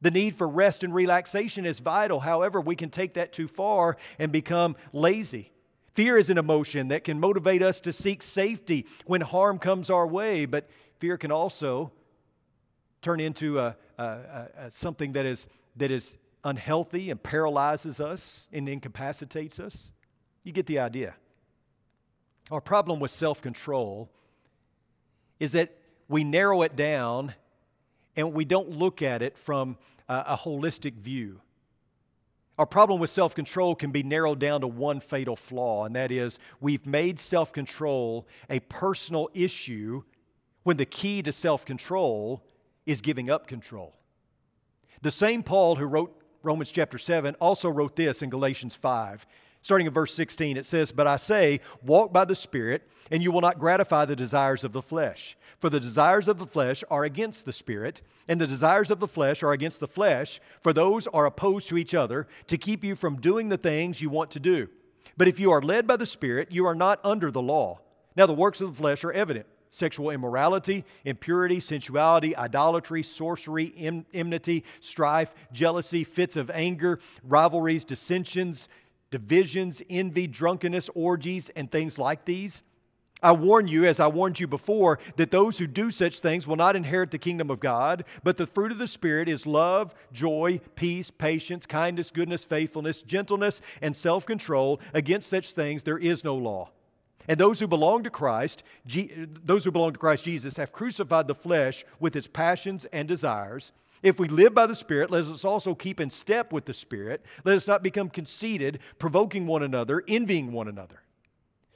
The 0.00 0.10
need 0.10 0.34
for 0.34 0.48
rest 0.48 0.82
and 0.82 0.92
relaxation 0.92 1.64
is 1.64 1.78
vital. 1.78 2.18
However, 2.18 2.60
we 2.60 2.74
can 2.74 2.90
take 2.90 3.14
that 3.14 3.32
too 3.32 3.46
far 3.46 3.96
and 4.18 4.32
become 4.32 4.74
lazy. 4.92 5.52
Fear 5.92 6.18
is 6.18 6.28
an 6.28 6.38
emotion 6.38 6.88
that 6.88 7.04
can 7.04 7.20
motivate 7.20 7.62
us 7.62 7.80
to 7.82 7.92
seek 7.92 8.24
safety 8.24 8.84
when 9.06 9.20
harm 9.20 9.60
comes 9.60 9.90
our 9.90 10.08
way, 10.08 10.44
but 10.44 10.68
fear 10.98 11.16
can 11.16 11.30
also 11.30 11.92
turn 13.00 13.20
into 13.20 13.60
a, 13.60 13.76
a, 13.96 14.48
a, 14.56 14.70
something 14.72 15.12
that 15.12 15.24
is, 15.24 15.46
that 15.76 15.92
is 15.92 16.18
unhealthy 16.42 17.12
and 17.12 17.22
paralyzes 17.22 18.00
us 18.00 18.48
and 18.52 18.68
incapacitates 18.68 19.60
us. 19.60 19.92
You 20.42 20.50
get 20.50 20.66
the 20.66 20.80
idea. 20.80 21.14
Our 22.50 22.60
problem 22.60 23.00
with 23.00 23.10
self 23.10 23.40
control 23.40 24.10
is 25.40 25.52
that 25.52 25.76
we 26.08 26.24
narrow 26.24 26.62
it 26.62 26.76
down 26.76 27.34
and 28.16 28.32
we 28.32 28.44
don't 28.44 28.70
look 28.70 29.02
at 29.02 29.22
it 29.22 29.38
from 29.38 29.76
a, 30.08 30.24
a 30.28 30.36
holistic 30.36 30.94
view. 30.94 31.40
Our 32.58 32.66
problem 32.66 33.00
with 33.00 33.10
self 33.10 33.34
control 33.34 33.74
can 33.74 33.90
be 33.90 34.02
narrowed 34.02 34.38
down 34.38 34.60
to 34.60 34.68
one 34.68 35.00
fatal 35.00 35.36
flaw, 35.36 35.86
and 35.86 35.96
that 35.96 36.12
is 36.12 36.38
we've 36.60 36.86
made 36.86 37.18
self 37.18 37.52
control 37.52 38.28
a 38.48 38.60
personal 38.60 39.28
issue 39.34 40.02
when 40.62 40.76
the 40.76 40.86
key 40.86 41.22
to 41.22 41.32
self 41.32 41.64
control 41.64 42.44
is 42.86 43.00
giving 43.00 43.30
up 43.30 43.46
control. 43.46 43.96
The 45.02 45.10
same 45.10 45.42
Paul 45.42 45.76
who 45.76 45.86
wrote 45.86 46.20
Romans 46.42 46.70
chapter 46.70 46.98
7 46.98 47.34
also 47.36 47.70
wrote 47.70 47.96
this 47.96 48.20
in 48.20 48.28
Galatians 48.28 48.76
5. 48.76 49.26
Starting 49.64 49.86
in 49.86 49.94
verse 49.94 50.12
16, 50.12 50.58
it 50.58 50.66
says, 50.66 50.92
But 50.92 51.06
I 51.06 51.16
say, 51.16 51.60
walk 51.82 52.12
by 52.12 52.26
the 52.26 52.36
Spirit, 52.36 52.86
and 53.10 53.22
you 53.22 53.32
will 53.32 53.40
not 53.40 53.58
gratify 53.58 54.04
the 54.04 54.14
desires 54.14 54.62
of 54.62 54.74
the 54.74 54.82
flesh. 54.82 55.38
For 55.58 55.70
the 55.70 55.80
desires 55.80 56.28
of 56.28 56.38
the 56.38 56.46
flesh 56.46 56.84
are 56.90 57.04
against 57.04 57.46
the 57.46 57.52
Spirit, 57.54 58.02
and 58.28 58.38
the 58.38 58.46
desires 58.46 58.90
of 58.90 59.00
the 59.00 59.08
flesh 59.08 59.42
are 59.42 59.52
against 59.52 59.80
the 59.80 59.88
flesh, 59.88 60.38
for 60.60 60.74
those 60.74 61.06
are 61.06 61.24
opposed 61.24 61.70
to 61.70 61.78
each 61.78 61.94
other 61.94 62.26
to 62.48 62.58
keep 62.58 62.84
you 62.84 62.94
from 62.94 63.22
doing 63.22 63.48
the 63.48 63.56
things 63.56 64.02
you 64.02 64.10
want 64.10 64.30
to 64.32 64.38
do. 64.38 64.68
But 65.16 65.28
if 65.28 65.40
you 65.40 65.50
are 65.50 65.62
led 65.62 65.86
by 65.86 65.96
the 65.96 66.04
Spirit, 66.04 66.52
you 66.52 66.66
are 66.66 66.74
not 66.74 67.00
under 67.02 67.30
the 67.30 67.40
law. 67.40 67.80
Now, 68.16 68.26
the 68.26 68.34
works 68.34 68.60
of 68.60 68.68
the 68.68 68.78
flesh 68.78 69.02
are 69.02 69.12
evident 69.12 69.46
sexual 69.70 70.10
immorality, 70.10 70.84
impurity, 71.04 71.58
sensuality, 71.58 72.36
idolatry, 72.36 73.02
sorcery, 73.02 73.72
enmity, 74.12 74.62
strife, 74.78 75.34
jealousy, 75.52 76.04
fits 76.04 76.36
of 76.36 76.48
anger, 76.50 77.00
rivalries, 77.24 77.84
dissensions 77.84 78.68
divisions, 79.14 79.80
envy, 79.88 80.26
drunkenness, 80.26 80.90
orgies, 80.92 81.48
and 81.50 81.70
things 81.70 82.00
like 82.00 82.24
these. 82.24 82.64
I 83.22 83.30
warn 83.30 83.68
you, 83.68 83.84
as 83.84 84.00
I 84.00 84.08
warned 84.08 84.40
you 84.40 84.48
before, 84.48 84.98
that 85.14 85.30
those 85.30 85.56
who 85.56 85.68
do 85.68 85.92
such 85.92 86.18
things 86.18 86.48
will 86.48 86.56
not 86.56 86.74
inherit 86.74 87.12
the 87.12 87.18
kingdom 87.18 87.48
of 87.48 87.60
God. 87.60 88.04
But 88.24 88.38
the 88.38 88.46
fruit 88.48 88.72
of 88.72 88.78
the 88.78 88.88
Spirit 88.88 89.28
is 89.28 89.46
love, 89.46 89.94
joy, 90.12 90.60
peace, 90.74 91.12
patience, 91.12 91.64
kindness, 91.64 92.10
goodness, 92.10 92.44
faithfulness, 92.44 93.02
gentleness, 93.02 93.60
and 93.80 93.94
self 93.94 94.26
control. 94.26 94.80
Against 94.92 95.30
such 95.30 95.52
things 95.52 95.84
there 95.84 95.96
is 95.96 96.24
no 96.24 96.34
law. 96.34 96.70
And 97.28 97.38
those 97.38 97.60
who 97.60 97.68
belong 97.68 98.02
to 98.02 98.10
Christ, 98.10 98.64
those 98.84 99.64
who 99.64 99.70
belong 99.70 99.92
to 99.92 99.98
Christ 99.98 100.24
Jesus, 100.24 100.56
have 100.56 100.72
crucified 100.72 101.28
the 101.28 101.36
flesh 101.36 101.84
with 102.00 102.16
its 102.16 102.26
passions 102.26 102.84
and 102.86 103.06
desires. 103.06 103.70
If 104.04 104.20
we 104.20 104.28
live 104.28 104.54
by 104.54 104.66
the 104.66 104.74
Spirit, 104.74 105.10
let 105.10 105.24
us 105.24 105.46
also 105.46 105.74
keep 105.74 105.98
in 105.98 106.10
step 106.10 106.52
with 106.52 106.66
the 106.66 106.74
Spirit. 106.74 107.24
Let 107.42 107.56
us 107.56 107.66
not 107.66 107.82
become 107.82 108.10
conceited, 108.10 108.80
provoking 108.98 109.46
one 109.46 109.62
another, 109.62 110.04
envying 110.06 110.52
one 110.52 110.68
another. 110.68 111.00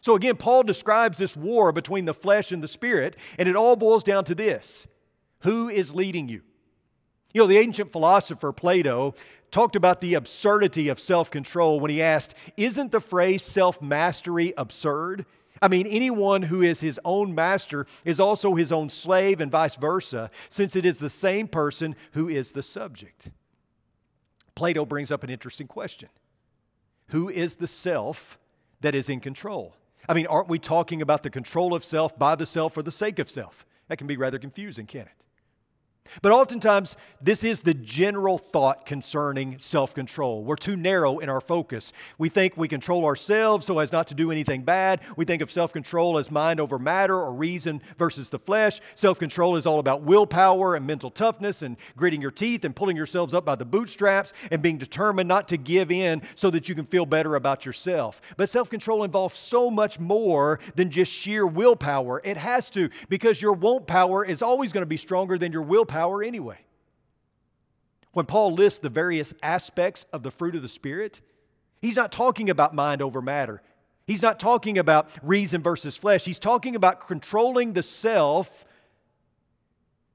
So 0.02 0.14
again, 0.14 0.37
Paul 0.37 0.62
describes 0.62 1.16
this 1.16 1.38
war 1.38 1.73
between 1.73 2.04
the 2.04 2.12
flesh 2.12 2.52
and 2.52 2.62
the 2.62 2.68
spirit, 2.68 3.16
and 3.38 3.49
it 3.49 3.56
all 3.56 3.76
boils 3.76 4.04
down 4.04 4.25
to 4.26 4.35
this 4.35 4.87
who 5.40 5.68
is 5.70 5.94
leading 5.94 6.28
you? 6.28 6.42
You 7.32 7.42
know, 7.42 7.47
the 7.47 7.58
ancient 7.58 7.92
philosopher 7.92 8.52
Plato 8.52 9.14
talked 9.50 9.76
about 9.76 10.00
the 10.00 10.14
absurdity 10.14 10.88
of 10.88 11.00
self 11.00 11.30
control 11.30 11.80
when 11.80 11.90
he 11.90 12.02
asked, 12.02 12.35
Isn't 12.56 12.92
the 12.92 13.00
phrase 13.00 13.42
self 13.42 13.80
mastery 13.80 14.52
absurd? 14.56 15.25
I 15.61 15.69
mean, 15.69 15.87
anyone 15.87 16.43
who 16.43 16.62
is 16.62 16.81
his 16.81 17.00
own 17.05 17.35
master 17.35 17.87
is 18.05 18.21
also 18.21 18.55
his 18.55 18.73
own 18.73 18.88
slave, 18.88 19.41
and 19.41 19.50
vice 19.50 19.77
versa, 19.77 20.31
since 20.49 20.77
it 20.77 20.85
is 20.85 20.99
the 20.99 21.11
same 21.11 21.49
person 21.49 21.97
who 22.12 22.29
is 22.29 22.53
the 22.53 22.62
subject. 22.62 23.31
Plato 24.55 24.85
brings 24.85 25.11
up 25.11 25.23
an 25.23 25.31
interesting 25.31 25.67
question 25.67 26.09
Who 27.09 27.29
is 27.29 27.57
the 27.57 27.69
self 27.69 28.38
that 28.81 28.95
is 28.95 29.09
in 29.09 29.21
control? 29.21 29.75
I 30.09 30.15
mean, 30.15 30.27
aren't 30.27 30.49
we 30.49 30.59
talking 30.59 31.03
about 31.03 31.23
the 31.23 31.31
control 31.31 31.75
of 31.75 31.85
self 31.85 32.19
by 32.19 32.35
the 32.35 32.47
self 32.47 32.75
for 32.75 32.83
the 32.83 32.93
sake 32.93 33.19
of 33.19 33.31
self? 33.31 33.67
That 33.88 33.99
can 33.99 34.07
be 34.07 34.17
rather 34.17 34.38
confusing, 34.38 34.87
can 34.87 35.03
it? 35.03 35.25
But 36.23 36.33
oftentimes, 36.33 36.97
this 37.21 37.45
is 37.45 37.62
the 37.62 37.75
general 37.75 38.38
thought 38.38 38.87
concerning 38.87 39.59
self 39.59 39.95
control. 39.95 40.45
We're 40.45 40.57
too 40.57 40.77
narrow 40.77 41.19
in 41.19 41.29
our 41.29 41.41
focus. 41.41 41.93
We 42.17 42.29
think 42.29 42.57
we 42.57 42.69
control 42.69 43.05
ourselves 43.05 43.67
so 43.67 43.79
as 43.79 43.93
not 43.93 44.07
to 44.09 44.15
do 44.15 44.31
anything 44.31 44.62
bad. 44.62 45.00
We 45.17 45.25
think 45.25 45.43
of 45.43 45.50
self 45.50 45.73
control 45.73 46.19
as 46.19 46.31
mind 46.31 46.61
over 46.61 46.79
matter 46.79 47.17
or 47.17 47.35
reason 47.35 47.83
versus 47.99 48.31
the 48.31 48.38
flesh. 48.38 48.81
Self 48.95 49.19
control 49.19 49.57
is 49.57 49.67
all 49.67 49.79
about 49.79 50.03
willpower 50.03 50.75
and 50.75 50.87
mental 50.87 51.11
toughness 51.11 51.62
and 51.62 51.77
gritting 51.97 52.23
your 52.23 52.31
teeth 52.31 52.65
and 52.65 52.75
pulling 52.75 52.97
yourselves 52.97 53.35
up 53.35 53.45
by 53.45 53.55
the 53.55 53.65
bootstraps 53.65 54.33
and 54.50 54.62
being 54.62 54.79
determined 54.79 55.29
not 55.29 55.49
to 55.49 55.57
give 55.57 55.91
in 55.91 56.23
so 56.35 56.50
that 56.50 56.69
you 56.69 56.75
can 56.75 56.87
feel 56.87 57.07
better 57.07 57.35
about 57.35 57.67
yourself. 57.67 58.21
But 58.37 58.49
self 58.49 58.71
control 58.71 59.05
involves 59.05 59.37
so 59.38 59.71
much 59.71 59.99
more 59.99 60.61
than 60.75 60.91
just 60.91 61.12
sheer 61.12 61.47
willpower. 61.47 62.21
It 62.25 62.37
has 62.37 62.71
to, 62.71 62.91
because 63.09 63.43
your 63.43 63.53
won't 63.53 63.87
power 63.87 64.25
is 64.25 64.43
always 64.43 64.73
going 64.73 64.83
to 64.83 64.87
be 64.87 64.97
stronger 64.97 65.37
than 65.37 65.53
your 65.53 65.62
willpower 65.62 65.98
power 65.99 66.23
anyway. 66.23 66.59
When 68.12 68.25
Paul 68.25 68.52
lists 68.52 68.78
the 68.78 68.88
various 68.88 69.35
aspects 69.43 70.07
of 70.12 70.23
the 70.23 70.31
fruit 70.31 70.55
of 70.55 70.62
the 70.62 70.69
Spirit, 70.69 71.21
he's 71.83 71.97
not 71.97 72.12
talking 72.12 72.50
about 72.50 72.73
mind 72.73 73.02
over 73.02 73.21
matter. 73.21 73.62
He's 74.07 74.23
not 74.23 74.38
talking 74.38 74.78
about 74.78 75.11
reason 75.25 75.61
versus 75.61 75.97
flesh. 75.97 76.25
He's 76.25 76.38
talking 76.38 76.76
about 76.76 77.09
controlling 77.09 77.73
the 77.73 77.83
self 77.83 78.64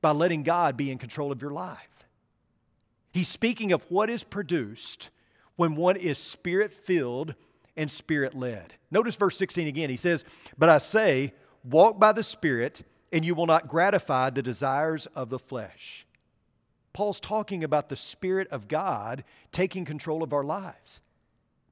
by 0.01 0.11
letting 0.11 0.43
God 0.43 0.77
be 0.77 0.89
in 0.89 0.97
control 0.97 1.33
of 1.33 1.41
your 1.41 1.51
life. 1.51 2.05
He's 3.11 3.27
speaking 3.27 3.73
of 3.73 3.83
what 3.89 4.09
is 4.09 4.23
produced 4.23 5.09
when 5.57 5.75
one 5.75 5.97
is 5.97 6.17
spirit 6.17 6.71
filled 6.71 7.35
and 7.75 7.91
spirit 7.91 8.33
led. 8.33 8.73
Notice 8.89 9.17
verse 9.17 9.37
16 9.37 9.67
again. 9.67 9.89
He 9.89 9.97
says, 9.97 10.23
But 10.57 10.69
I 10.69 10.77
say, 10.77 11.33
walk 11.65 11.99
by 11.99 12.13
the 12.13 12.23
Spirit, 12.23 12.83
and 13.13 13.23
you 13.23 13.35
will 13.35 13.45
not 13.45 13.69
gratify 13.69 14.29
the 14.29 14.41
desires 14.41 15.05
of 15.15 15.29
the 15.29 15.39
flesh. 15.39 16.05
Paul's 16.91 17.19
talking 17.19 17.63
about 17.63 17.89
the 17.89 17.95
Spirit 17.95 18.47
of 18.49 18.67
God 18.67 19.23
taking 19.51 19.85
control 19.85 20.23
of 20.23 20.33
our 20.33 20.43
lives. 20.43 21.01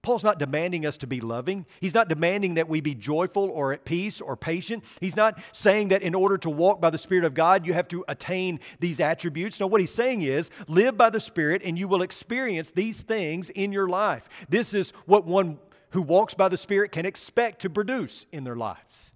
Paul's 0.01 0.23
not 0.23 0.39
demanding 0.39 0.85
us 0.85 0.97
to 0.97 1.07
be 1.07 1.21
loving. 1.21 1.65
He's 1.79 1.93
not 1.93 2.09
demanding 2.09 2.55
that 2.55 2.67
we 2.67 2.81
be 2.81 2.95
joyful 2.95 3.51
or 3.51 3.71
at 3.71 3.85
peace 3.85 4.19
or 4.19 4.35
patient. 4.35 4.83
He's 4.99 5.15
not 5.15 5.39
saying 5.51 5.89
that 5.89 6.01
in 6.01 6.15
order 6.15 6.39
to 6.39 6.49
walk 6.49 6.81
by 6.81 6.89
the 6.89 6.97
Spirit 6.97 7.23
of 7.23 7.35
God, 7.35 7.67
you 7.67 7.73
have 7.73 7.87
to 7.89 8.03
attain 8.07 8.59
these 8.79 8.99
attributes. 8.99 9.59
No, 9.59 9.67
what 9.67 9.79
he's 9.79 9.93
saying 9.93 10.23
is 10.23 10.49
live 10.67 10.97
by 10.97 11.11
the 11.11 11.19
Spirit 11.19 11.61
and 11.63 11.77
you 11.77 11.87
will 11.87 12.01
experience 12.01 12.71
these 12.71 13.03
things 13.03 13.51
in 13.51 13.71
your 13.71 13.87
life. 13.87 14.27
This 14.49 14.73
is 14.73 14.91
what 15.05 15.25
one 15.25 15.59
who 15.91 16.01
walks 16.01 16.33
by 16.33 16.49
the 16.49 16.57
Spirit 16.57 16.91
can 16.91 17.05
expect 17.05 17.61
to 17.61 17.69
produce 17.69 18.25
in 18.31 18.43
their 18.43 18.55
lives. 18.55 19.13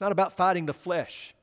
It's 0.00 0.02
not 0.02 0.12
about 0.12 0.34
fighting 0.34 0.64
the 0.64 0.72
flesh 0.72 1.34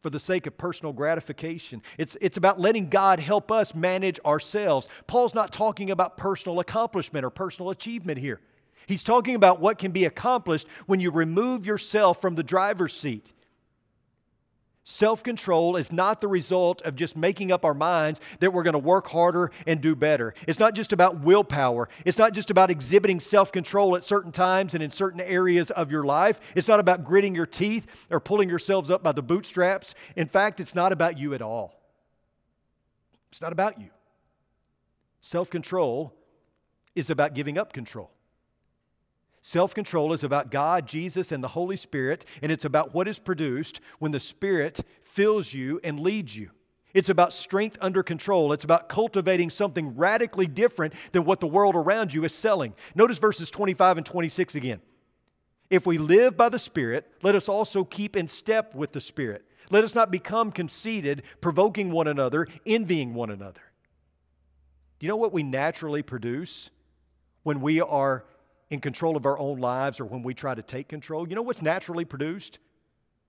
for 0.00 0.08
the 0.08 0.20
sake 0.20 0.46
of 0.46 0.56
personal 0.56 0.92
gratification. 0.92 1.82
It's, 1.98 2.16
it's 2.20 2.36
about 2.36 2.60
letting 2.60 2.88
God 2.88 3.18
help 3.18 3.50
us 3.50 3.74
manage 3.74 4.20
ourselves. 4.24 4.88
Paul's 5.08 5.34
not 5.34 5.52
talking 5.52 5.90
about 5.90 6.16
personal 6.16 6.60
accomplishment 6.60 7.24
or 7.24 7.30
personal 7.30 7.70
achievement 7.70 8.20
here. 8.20 8.40
He's 8.86 9.02
talking 9.02 9.34
about 9.34 9.58
what 9.58 9.78
can 9.78 9.90
be 9.90 10.04
accomplished 10.04 10.68
when 10.86 11.00
you 11.00 11.10
remove 11.10 11.66
yourself 11.66 12.20
from 12.20 12.36
the 12.36 12.44
driver's 12.44 12.94
seat. 12.94 13.32
Self 14.86 15.22
control 15.22 15.76
is 15.76 15.90
not 15.90 16.20
the 16.20 16.28
result 16.28 16.82
of 16.82 16.94
just 16.94 17.16
making 17.16 17.50
up 17.50 17.64
our 17.64 17.72
minds 17.72 18.20
that 18.40 18.52
we're 18.52 18.62
going 18.62 18.74
to 18.74 18.78
work 18.78 19.06
harder 19.06 19.50
and 19.66 19.80
do 19.80 19.96
better. 19.96 20.34
It's 20.46 20.58
not 20.58 20.74
just 20.74 20.92
about 20.92 21.20
willpower. 21.20 21.88
It's 22.04 22.18
not 22.18 22.34
just 22.34 22.50
about 22.50 22.70
exhibiting 22.70 23.18
self 23.18 23.50
control 23.50 23.96
at 23.96 24.04
certain 24.04 24.30
times 24.30 24.74
and 24.74 24.82
in 24.82 24.90
certain 24.90 25.22
areas 25.22 25.70
of 25.70 25.90
your 25.90 26.04
life. 26.04 26.38
It's 26.54 26.68
not 26.68 26.80
about 26.80 27.02
gritting 27.02 27.34
your 27.34 27.46
teeth 27.46 28.06
or 28.10 28.20
pulling 28.20 28.50
yourselves 28.50 28.90
up 28.90 29.02
by 29.02 29.12
the 29.12 29.22
bootstraps. 29.22 29.94
In 30.16 30.28
fact, 30.28 30.60
it's 30.60 30.74
not 30.74 30.92
about 30.92 31.16
you 31.16 31.32
at 31.32 31.40
all. 31.40 31.80
It's 33.30 33.40
not 33.40 33.54
about 33.54 33.80
you. 33.80 33.88
Self 35.22 35.48
control 35.48 36.12
is 36.94 37.08
about 37.08 37.32
giving 37.32 37.56
up 37.56 37.72
control. 37.72 38.10
Self 39.46 39.74
control 39.74 40.14
is 40.14 40.24
about 40.24 40.50
God, 40.50 40.86
Jesus, 40.86 41.30
and 41.30 41.44
the 41.44 41.48
Holy 41.48 41.76
Spirit, 41.76 42.24
and 42.40 42.50
it's 42.50 42.64
about 42.64 42.94
what 42.94 43.06
is 43.06 43.18
produced 43.18 43.82
when 43.98 44.10
the 44.10 44.18
Spirit 44.18 44.80
fills 45.02 45.52
you 45.52 45.78
and 45.84 46.00
leads 46.00 46.34
you. 46.34 46.48
It's 46.94 47.10
about 47.10 47.34
strength 47.34 47.76
under 47.82 48.02
control. 48.02 48.54
It's 48.54 48.64
about 48.64 48.88
cultivating 48.88 49.50
something 49.50 49.96
radically 49.96 50.46
different 50.46 50.94
than 51.12 51.26
what 51.26 51.40
the 51.40 51.46
world 51.46 51.76
around 51.76 52.14
you 52.14 52.24
is 52.24 52.34
selling. 52.34 52.72
Notice 52.94 53.18
verses 53.18 53.50
25 53.50 53.98
and 53.98 54.06
26 54.06 54.54
again. 54.54 54.80
If 55.68 55.86
we 55.86 55.98
live 55.98 56.38
by 56.38 56.48
the 56.48 56.58
Spirit, 56.58 57.12
let 57.22 57.34
us 57.34 57.46
also 57.46 57.84
keep 57.84 58.16
in 58.16 58.28
step 58.28 58.74
with 58.74 58.92
the 58.92 59.00
Spirit. 59.02 59.44
Let 59.68 59.84
us 59.84 59.94
not 59.94 60.10
become 60.10 60.52
conceited, 60.52 61.22
provoking 61.42 61.90
one 61.90 62.08
another, 62.08 62.48
envying 62.64 63.12
one 63.12 63.28
another. 63.28 63.60
Do 64.98 65.04
you 65.04 65.08
know 65.08 65.16
what 65.16 65.34
we 65.34 65.42
naturally 65.42 66.00
produce 66.00 66.70
when 67.42 67.60
we 67.60 67.82
are 67.82 68.24
in 68.74 68.80
control 68.80 69.16
of 69.16 69.24
our 69.24 69.38
own 69.38 69.58
lives 69.58 70.00
or 70.00 70.04
when 70.04 70.22
we 70.22 70.34
try 70.34 70.54
to 70.54 70.62
take 70.62 70.88
control, 70.88 71.26
you 71.26 71.34
know 71.34 71.42
what's 71.42 71.62
naturally 71.62 72.04
produced? 72.04 72.58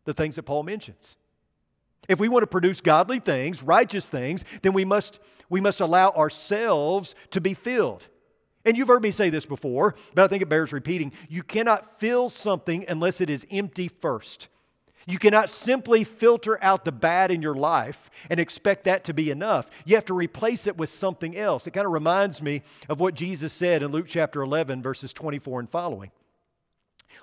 The 0.03 0.13
things 0.13 0.35
that 0.35 0.43
Paul 0.43 0.63
mentions. 0.63 1.17
If 2.09 2.19
we 2.19 2.27
want 2.27 2.43
to 2.43 2.47
produce 2.47 2.81
godly 2.81 3.19
things, 3.19 3.63
righteous 3.63 4.09
things, 4.09 4.45
then 4.61 4.73
we 4.73 4.85
must, 4.85 5.19
we 5.49 5.61
must 5.61 5.79
allow 5.79 6.11
ourselves 6.11 7.15
to 7.31 7.41
be 7.41 7.53
filled. 7.53 8.07
And 8.65 8.77
you've 8.77 8.87
heard 8.87 9.03
me 9.03 9.11
say 9.11 9.29
this 9.29 9.45
before, 9.45 9.95
but 10.13 10.23
I 10.23 10.27
think 10.27 10.41
it 10.41 10.49
bears 10.49 10.73
repeating. 10.73 11.13
You 11.29 11.43
cannot 11.43 11.99
fill 11.99 12.29
something 12.29 12.85
unless 12.87 13.21
it 13.21 13.29
is 13.29 13.45
empty 13.51 13.87
first. 13.87 14.47
You 15.07 15.19
cannot 15.19 15.51
simply 15.51 16.03
filter 16.03 16.61
out 16.63 16.83
the 16.83 16.91
bad 16.91 17.31
in 17.31 17.41
your 17.41 17.53
life 17.53 18.09
and 18.29 18.39
expect 18.39 18.85
that 18.85 19.03
to 19.03 19.13
be 19.13 19.29
enough. 19.29 19.69
You 19.85 19.95
have 19.95 20.05
to 20.05 20.15
replace 20.15 20.65
it 20.65 20.77
with 20.77 20.89
something 20.89 21.37
else. 21.37 21.67
It 21.67 21.71
kind 21.71 21.85
of 21.85 21.93
reminds 21.93 22.41
me 22.41 22.63
of 22.89 22.99
what 22.99 23.13
Jesus 23.13 23.53
said 23.53 23.83
in 23.83 23.91
Luke 23.91 24.07
chapter 24.07 24.41
11, 24.41 24.81
verses 24.81 25.13
24 25.13 25.59
and 25.59 25.69
following. 25.69 26.11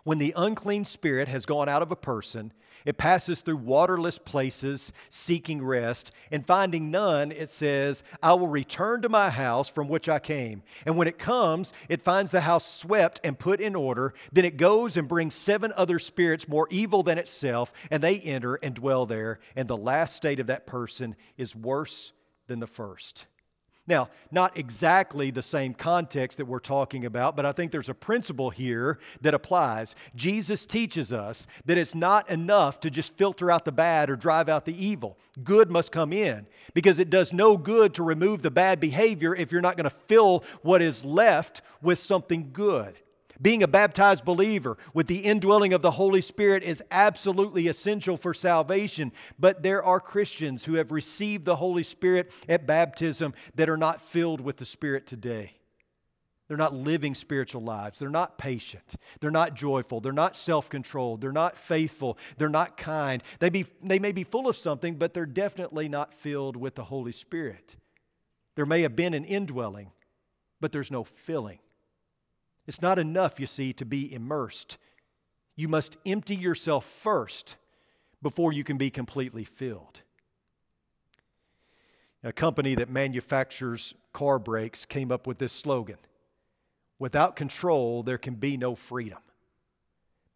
When 0.04 0.18
the 0.18 0.34
unclean 0.36 0.84
spirit 0.84 1.28
has 1.28 1.46
gone 1.46 1.68
out 1.68 1.82
of 1.82 1.92
a 1.92 1.96
person, 1.96 2.52
it 2.84 2.98
passes 2.98 3.42
through 3.42 3.58
waterless 3.58 4.18
places 4.18 4.92
seeking 5.08 5.62
rest, 5.62 6.10
and 6.30 6.46
finding 6.46 6.90
none, 6.90 7.30
it 7.30 7.48
says, 7.48 8.02
I 8.22 8.34
will 8.34 8.48
return 8.48 9.02
to 9.02 9.08
my 9.08 9.30
house 9.30 9.68
from 9.68 9.88
which 9.88 10.08
I 10.08 10.18
came. 10.18 10.62
And 10.84 10.96
when 10.96 11.08
it 11.08 11.18
comes, 11.18 11.72
it 11.88 12.02
finds 12.02 12.32
the 12.32 12.40
house 12.40 12.66
swept 12.66 13.20
and 13.22 13.38
put 13.38 13.60
in 13.60 13.76
order. 13.76 14.14
Then 14.32 14.44
it 14.44 14.56
goes 14.56 14.96
and 14.96 15.06
brings 15.06 15.34
seven 15.34 15.72
other 15.76 15.98
spirits 15.98 16.48
more 16.48 16.66
evil 16.70 17.02
than 17.02 17.18
itself, 17.18 17.72
and 17.90 18.02
they 18.02 18.18
enter 18.20 18.56
and 18.56 18.74
dwell 18.74 19.06
there. 19.06 19.38
And 19.54 19.68
the 19.68 19.76
last 19.76 20.16
state 20.16 20.40
of 20.40 20.48
that 20.48 20.66
person 20.66 21.14
is 21.36 21.54
worse 21.54 22.12
than 22.48 22.58
the 22.58 22.66
first. 22.66 23.26
Now, 23.88 24.10
not 24.30 24.56
exactly 24.56 25.32
the 25.32 25.42
same 25.42 25.74
context 25.74 26.38
that 26.38 26.44
we're 26.44 26.60
talking 26.60 27.04
about, 27.04 27.34
but 27.34 27.44
I 27.44 27.50
think 27.50 27.72
there's 27.72 27.88
a 27.88 27.94
principle 27.94 28.50
here 28.50 29.00
that 29.22 29.34
applies. 29.34 29.96
Jesus 30.14 30.64
teaches 30.64 31.12
us 31.12 31.48
that 31.64 31.76
it's 31.76 31.94
not 31.94 32.30
enough 32.30 32.78
to 32.80 32.90
just 32.90 33.16
filter 33.18 33.50
out 33.50 33.64
the 33.64 33.72
bad 33.72 34.08
or 34.08 34.14
drive 34.14 34.48
out 34.48 34.66
the 34.66 34.84
evil. 34.86 35.18
Good 35.42 35.68
must 35.68 35.90
come 35.90 36.12
in 36.12 36.46
because 36.74 37.00
it 37.00 37.10
does 37.10 37.32
no 37.32 37.56
good 37.56 37.92
to 37.94 38.04
remove 38.04 38.42
the 38.42 38.52
bad 38.52 38.78
behavior 38.78 39.34
if 39.34 39.50
you're 39.50 39.60
not 39.60 39.76
going 39.76 39.90
to 39.90 39.90
fill 39.90 40.44
what 40.62 40.80
is 40.80 41.04
left 41.04 41.60
with 41.80 41.98
something 41.98 42.50
good. 42.52 42.94
Being 43.42 43.64
a 43.64 43.68
baptized 43.68 44.24
believer 44.24 44.78
with 44.94 45.08
the 45.08 45.18
indwelling 45.18 45.72
of 45.72 45.82
the 45.82 45.90
Holy 45.90 46.20
Spirit 46.20 46.62
is 46.62 46.82
absolutely 46.92 47.66
essential 47.66 48.16
for 48.16 48.32
salvation. 48.32 49.10
But 49.36 49.64
there 49.64 49.82
are 49.82 49.98
Christians 49.98 50.64
who 50.64 50.74
have 50.74 50.92
received 50.92 51.44
the 51.44 51.56
Holy 51.56 51.82
Spirit 51.82 52.32
at 52.48 52.66
baptism 52.66 53.34
that 53.56 53.68
are 53.68 53.76
not 53.76 54.00
filled 54.00 54.40
with 54.40 54.58
the 54.58 54.64
Spirit 54.64 55.08
today. 55.08 55.56
They're 56.46 56.56
not 56.56 56.74
living 56.74 57.14
spiritual 57.14 57.62
lives. 57.62 57.98
They're 57.98 58.10
not 58.10 58.38
patient. 58.38 58.96
They're 59.20 59.30
not 59.30 59.54
joyful. 59.54 60.00
They're 60.00 60.12
not 60.12 60.36
self 60.36 60.68
controlled. 60.68 61.20
They're 61.20 61.32
not 61.32 61.58
faithful. 61.58 62.18
They're 62.36 62.48
not 62.48 62.76
kind. 62.76 63.22
They, 63.40 63.48
be, 63.48 63.66
they 63.82 63.98
may 63.98 64.12
be 64.12 64.22
full 64.22 64.46
of 64.46 64.56
something, 64.56 64.96
but 64.96 65.14
they're 65.14 65.26
definitely 65.26 65.88
not 65.88 66.14
filled 66.14 66.56
with 66.56 66.74
the 66.74 66.84
Holy 66.84 67.12
Spirit. 67.12 67.76
There 68.54 68.66
may 68.66 68.82
have 68.82 68.94
been 68.94 69.14
an 69.14 69.24
indwelling, 69.24 69.92
but 70.60 70.72
there's 70.72 70.90
no 70.90 71.04
filling. 71.04 71.58
It's 72.66 72.82
not 72.82 72.98
enough, 72.98 73.40
you 73.40 73.46
see, 73.46 73.72
to 73.74 73.84
be 73.84 74.12
immersed. 74.12 74.78
You 75.56 75.68
must 75.68 75.96
empty 76.06 76.36
yourself 76.36 76.84
first 76.84 77.56
before 78.22 78.52
you 78.52 78.64
can 78.64 78.76
be 78.76 78.90
completely 78.90 79.44
filled. 79.44 80.00
A 82.24 82.32
company 82.32 82.74
that 82.76 82.88
manufactures 82.88 83.94
car 84.12 84.38
brakes 84.38 84.84
came 84.84 85.10
up 85.10 85.26
with 85.26 85.38
this 85.38 85.52
slogan 85.52 85.98
Without 86.98 87.34
control, 87.34 88.04
there 88.04 88.16
can 88.16 88.36
be 88.36 88.56
no 88.56 88.76
freedom. 88.76 89.18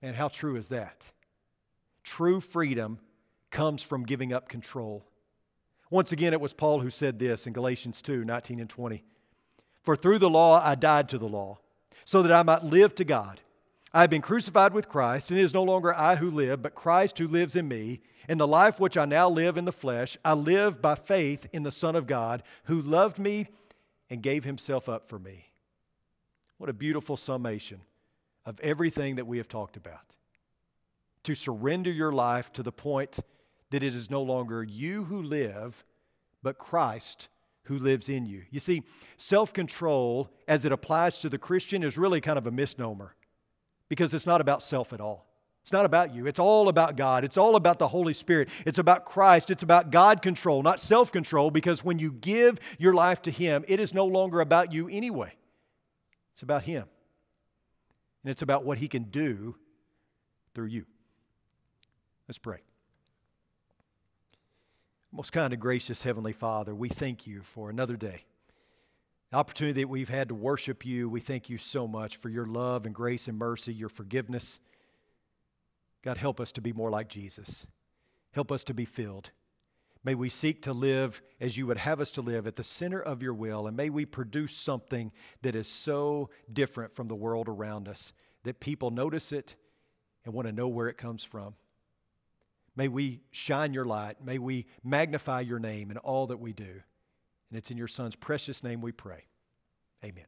And 0.02 0.16
how 0.16 0.26
true 0.26 0.56
is 0.56 0.68
that? 0.70 1.12
True 2.02 2.40
freedom 2.40 2.98
comes 3.50 3.84
from 3.84 4.04
giving 4.04 4.32
up 4.32 4.48
control. 4.48 5.06
Once 5.90 6.10
again, 6.10 6.32
it 6.32 6.40
was 6.40 6.52
Paul 6.52 6.80
who 6.80 6.90
said 6.90 7.20
this 7.20 7.46
in 7.46 7.52
Galatians 7.52 8.02
2 8.02 8.24
19 8.24 8.58
and 8.58 8.68
20. 8.68 9.04
For 9.84 9.94
through 9.94 10.18
the 10.18 10.28
law 10.28 10.60
I 10.60 10.74
died 10.74 11.08
to 11.10 11.18
the 11.18 11.28
law 11.28 11.60
so 12.06 12.22
that 12.22 12.32
I 12.32 12.44
might 12.44 12.64
live 12.64 12.94
to 12.94 13.04
God. 13.04 13.40
I 13.92 14.02
have 14.02 14.10
been 14.10 14.22
crucified 14.22 14.72
with 14.72 14.88
Christ, 14.88 15.30
and 15.30 15.38
it 15.38 15.42
is 15.42 15.52
no 15.52 15.64
longer 15.64 15.92
I 15.92 16.16
who 16.16 16.30
live, 16.30 16.62
but 16.62 16.74
Christ 16.74 17.18
who 17.18 17.26
lives 17.26 17.56
in 17.56 17.66
me. 17.66 18.00
In 18.28 18.38
the 18.38 18.46
life 18.46 18.78
which 18.78 18.96
I 18.96 19.04
now 19.04 19.28
live 19.28 19.56
in 19.56 19.64
the 19.64 19.72
flesh, 19.72 20.16
I 20.24 20.34
live 20.34 20.80
by 20.80 20.94
faith 20.94 21.48
in 21.52 21.64
the 21.64 21.72
Son 21.72 21.96
of 21.96 22.06
God, 22.06 22.44
who 22.64 22.80
loved 22.80 23.18
me 23.18 23.48
and 24.08 24.22
gave 24.22 24.44
himself 24.44 24.88
up 24.88 25.08
for 25.08 25.18
me. 25.18 25.46
What 26.58 26.70
a 26.70 26.74
beautiful 26.74 27.16
summation 27.16 27.80
of 28.44 28.60
everything 28.60 29.16
that 29.16 29.26
we 29.26 29.38
have 29.38 29.48
talked 29.48 29.76
about. 29.76 30.16
To 31.24 31.34
surrender 31.34 31.90
your 31.90 32.12
life 32.12 32.52
to 32.52 32.62
the 32.62 32.72
point 32.72 33.18
that 33.70 33.82
it 33.82 33.96
is 33.96 34.10
no 34.10 34.22
longer 34.22 34.62
you 34.62 35.04
who 35.04 35.20
live, 35.20 35.84
but 36.40 36.56
Christ 36.56 37.28
who 37.66 37.78
lives 37.78 38.08
in 38.08 38.26
you. 38.26 38.42
You 38.50 38.60
see, 38.60 38.82
self 39.16 39.52
control, 39.52 40.30
as 40.48 40.64
it 40.64 40.72
applies 40.72 41.18
to 41.20 41.28
the 41.28 41.38
Christian, 41.38 41.82
is 41.82 41.98
really 41.98 42.20
kind 42.20 42.38
of 42.38 42.46
a 42.46 42.50
misnomer 42.50 43.14
because 43.88 44.14
it's 44.14 44.26
not 44.26 44.40
about 44.40 44.62
self 44.62 44.92
at 44.92 45.00
all. 45.00 45.26
It's 45.62 45.72
not 45.72 45.84
about 45.84 46.14
you. 46.14 46.26
It's 46.26 46.38
all 46.38 46.68
about 46.68 46.96
God. 46.96 47.24
It's 47.24 47.36
all 47.36 47.56
about 47.56 47.80
the 47.80 47.88
Holy 47.88 48.14
Spirit. 48.14 48.48
It's 48.64 48.78
about 48.78 49.04
Christ. 49.04 49.50
It's 49.50 49.64
about 49.64 49.90
God 49.90 50.22
control, 50.22 50.62
not 50.62 50.80
self 50.80 51.10
control, 51.10 51.50
because 51.50 51.84
when 51.84 51.98
you 51.98 52.12
give 52.12 52.60
your 52.78 52.94
life 52.94 53.20
to 53.22 53.32
Him, 53.32 53.64
it 53.66 53.80
is 53.80 53.92
no 53.92 54.06
longer 54.06 54.40
about 54.40 54.72
you 54.72 54.88
anyway. 54.88 55.34
It's 56.32 56.42
about 56.42 56.62
Him. 56.62 56.84
And 58.22 58.30
it's 58.30 58.42
about 58.42 58.64
what 58.64 58.78
He 58.78 58.86
can 58.86 59.04
do 59.04 59.56
through 60.54 60.66
you. 60.66 60.86
Let's 62.28 62.38
pray. 62.38 62.60
Most 65.16 65.32
kind 65.32 65.54
and 65.54 65.62
gracious 65.62 66.02
Heavenly 66.02 66.34
Father, 66.34 66.74
we 66.74 66.90
thank 66.90 67.26
you 67.26 67.40
for 67.40 67.70
another 67.70 67.96
day. 67.96 68.26
The 69.30 69.38
opportunity 69.38 69.80
that 69.80 69.88
we've 69.88 70.10
had 70.10 70.28
to 70.28 70.34
worship 70.34 70.84
you, 70.84 71.08
we 71.08 71.20
thank 71.20 71.48
you 71.48 71.56
so 71.56 71.88
much 71.88 72.16
for 72.16 72.28
your 72.28 72.44
love 72.44 72.84
and 72.84 72.94
grace 72.94 73.26
and 73.26 73.38
mercy, 73.38 73.72
your 73.72 73.88
forgiveness. 73.88 74.60
God, 76.04 76.18
help 76.18 76.38
us 76.38 76.52
to 76.52 76.60
be 76.60 76.74
more 76.74 76.90
like 76.90 77.08
Jesus. 77.08 77.66
Help 78.32 78.52
us 78.52 78.62
to 78.64 78.74
be 78.74 78.84
filled. 78.84 79.30
May 80.04 80.14
we 80.14 80.28
seek 80.28 80.60
to 80.64 80.74
live 80.74 81.22
as 81.40 81.56
you 81.56 81.66
would 81.66 81.78
have 81.78 81.98
us 81.98 82.12
to 82.12 82.20
live 82.20 82.46
at 82.46 82.56
the 82.56 82.62
center 82.62 83.00
of 83.00 83.22
your 83.22 83.32
will, 83.32 83.66
and 83.66 83.74
may 83.74 83.88
we 83.88 84.04
produce 84.04 84.54
something 84.54 85.12
that 85.40 85.56
is 85.56 85.66
so 85.66 86.28
different 86.52 86.94
from 86.94 87.08
the 87.08 87.14
world 87.14 87.48
around 87.48 87.88
us 87.88 88.12
that 88.42 88.60
people 88.60 88.90
notice 88.90 89.32
it 89.32 89.56
and 90.26 90.34
want 90.34 90.46
to 90.46 90.52
know 90.52 90.68
where 90.68 90.88
it 90.88 90.98
comes 90.98 91.24
from. 91.24 91.54
May 92.76 92.88
we 92.88 93.22
shine 93.30 93.72
your 93.72 93.86
light. 93.86 94.22
May 94.22 94.38
we 94.38 94.66
magnify 94.84 95.40
your 95.40 95.58
name 95.58 95.90
in 95.90 95.96
all 95.98 96.26
that 96.26 96.36
we 96.36 96.52
do. 96.52 96.82
And 97.50 97.58
it's 97.58 97.70
in 97.70 97.78
your 97.78 97.88
Son's 97.88 98.16
precious 98.16 98.62
name 98.62 98.80
we 98.80 98.92
pray. 98.92 99.24
Amen. 100.04 100.26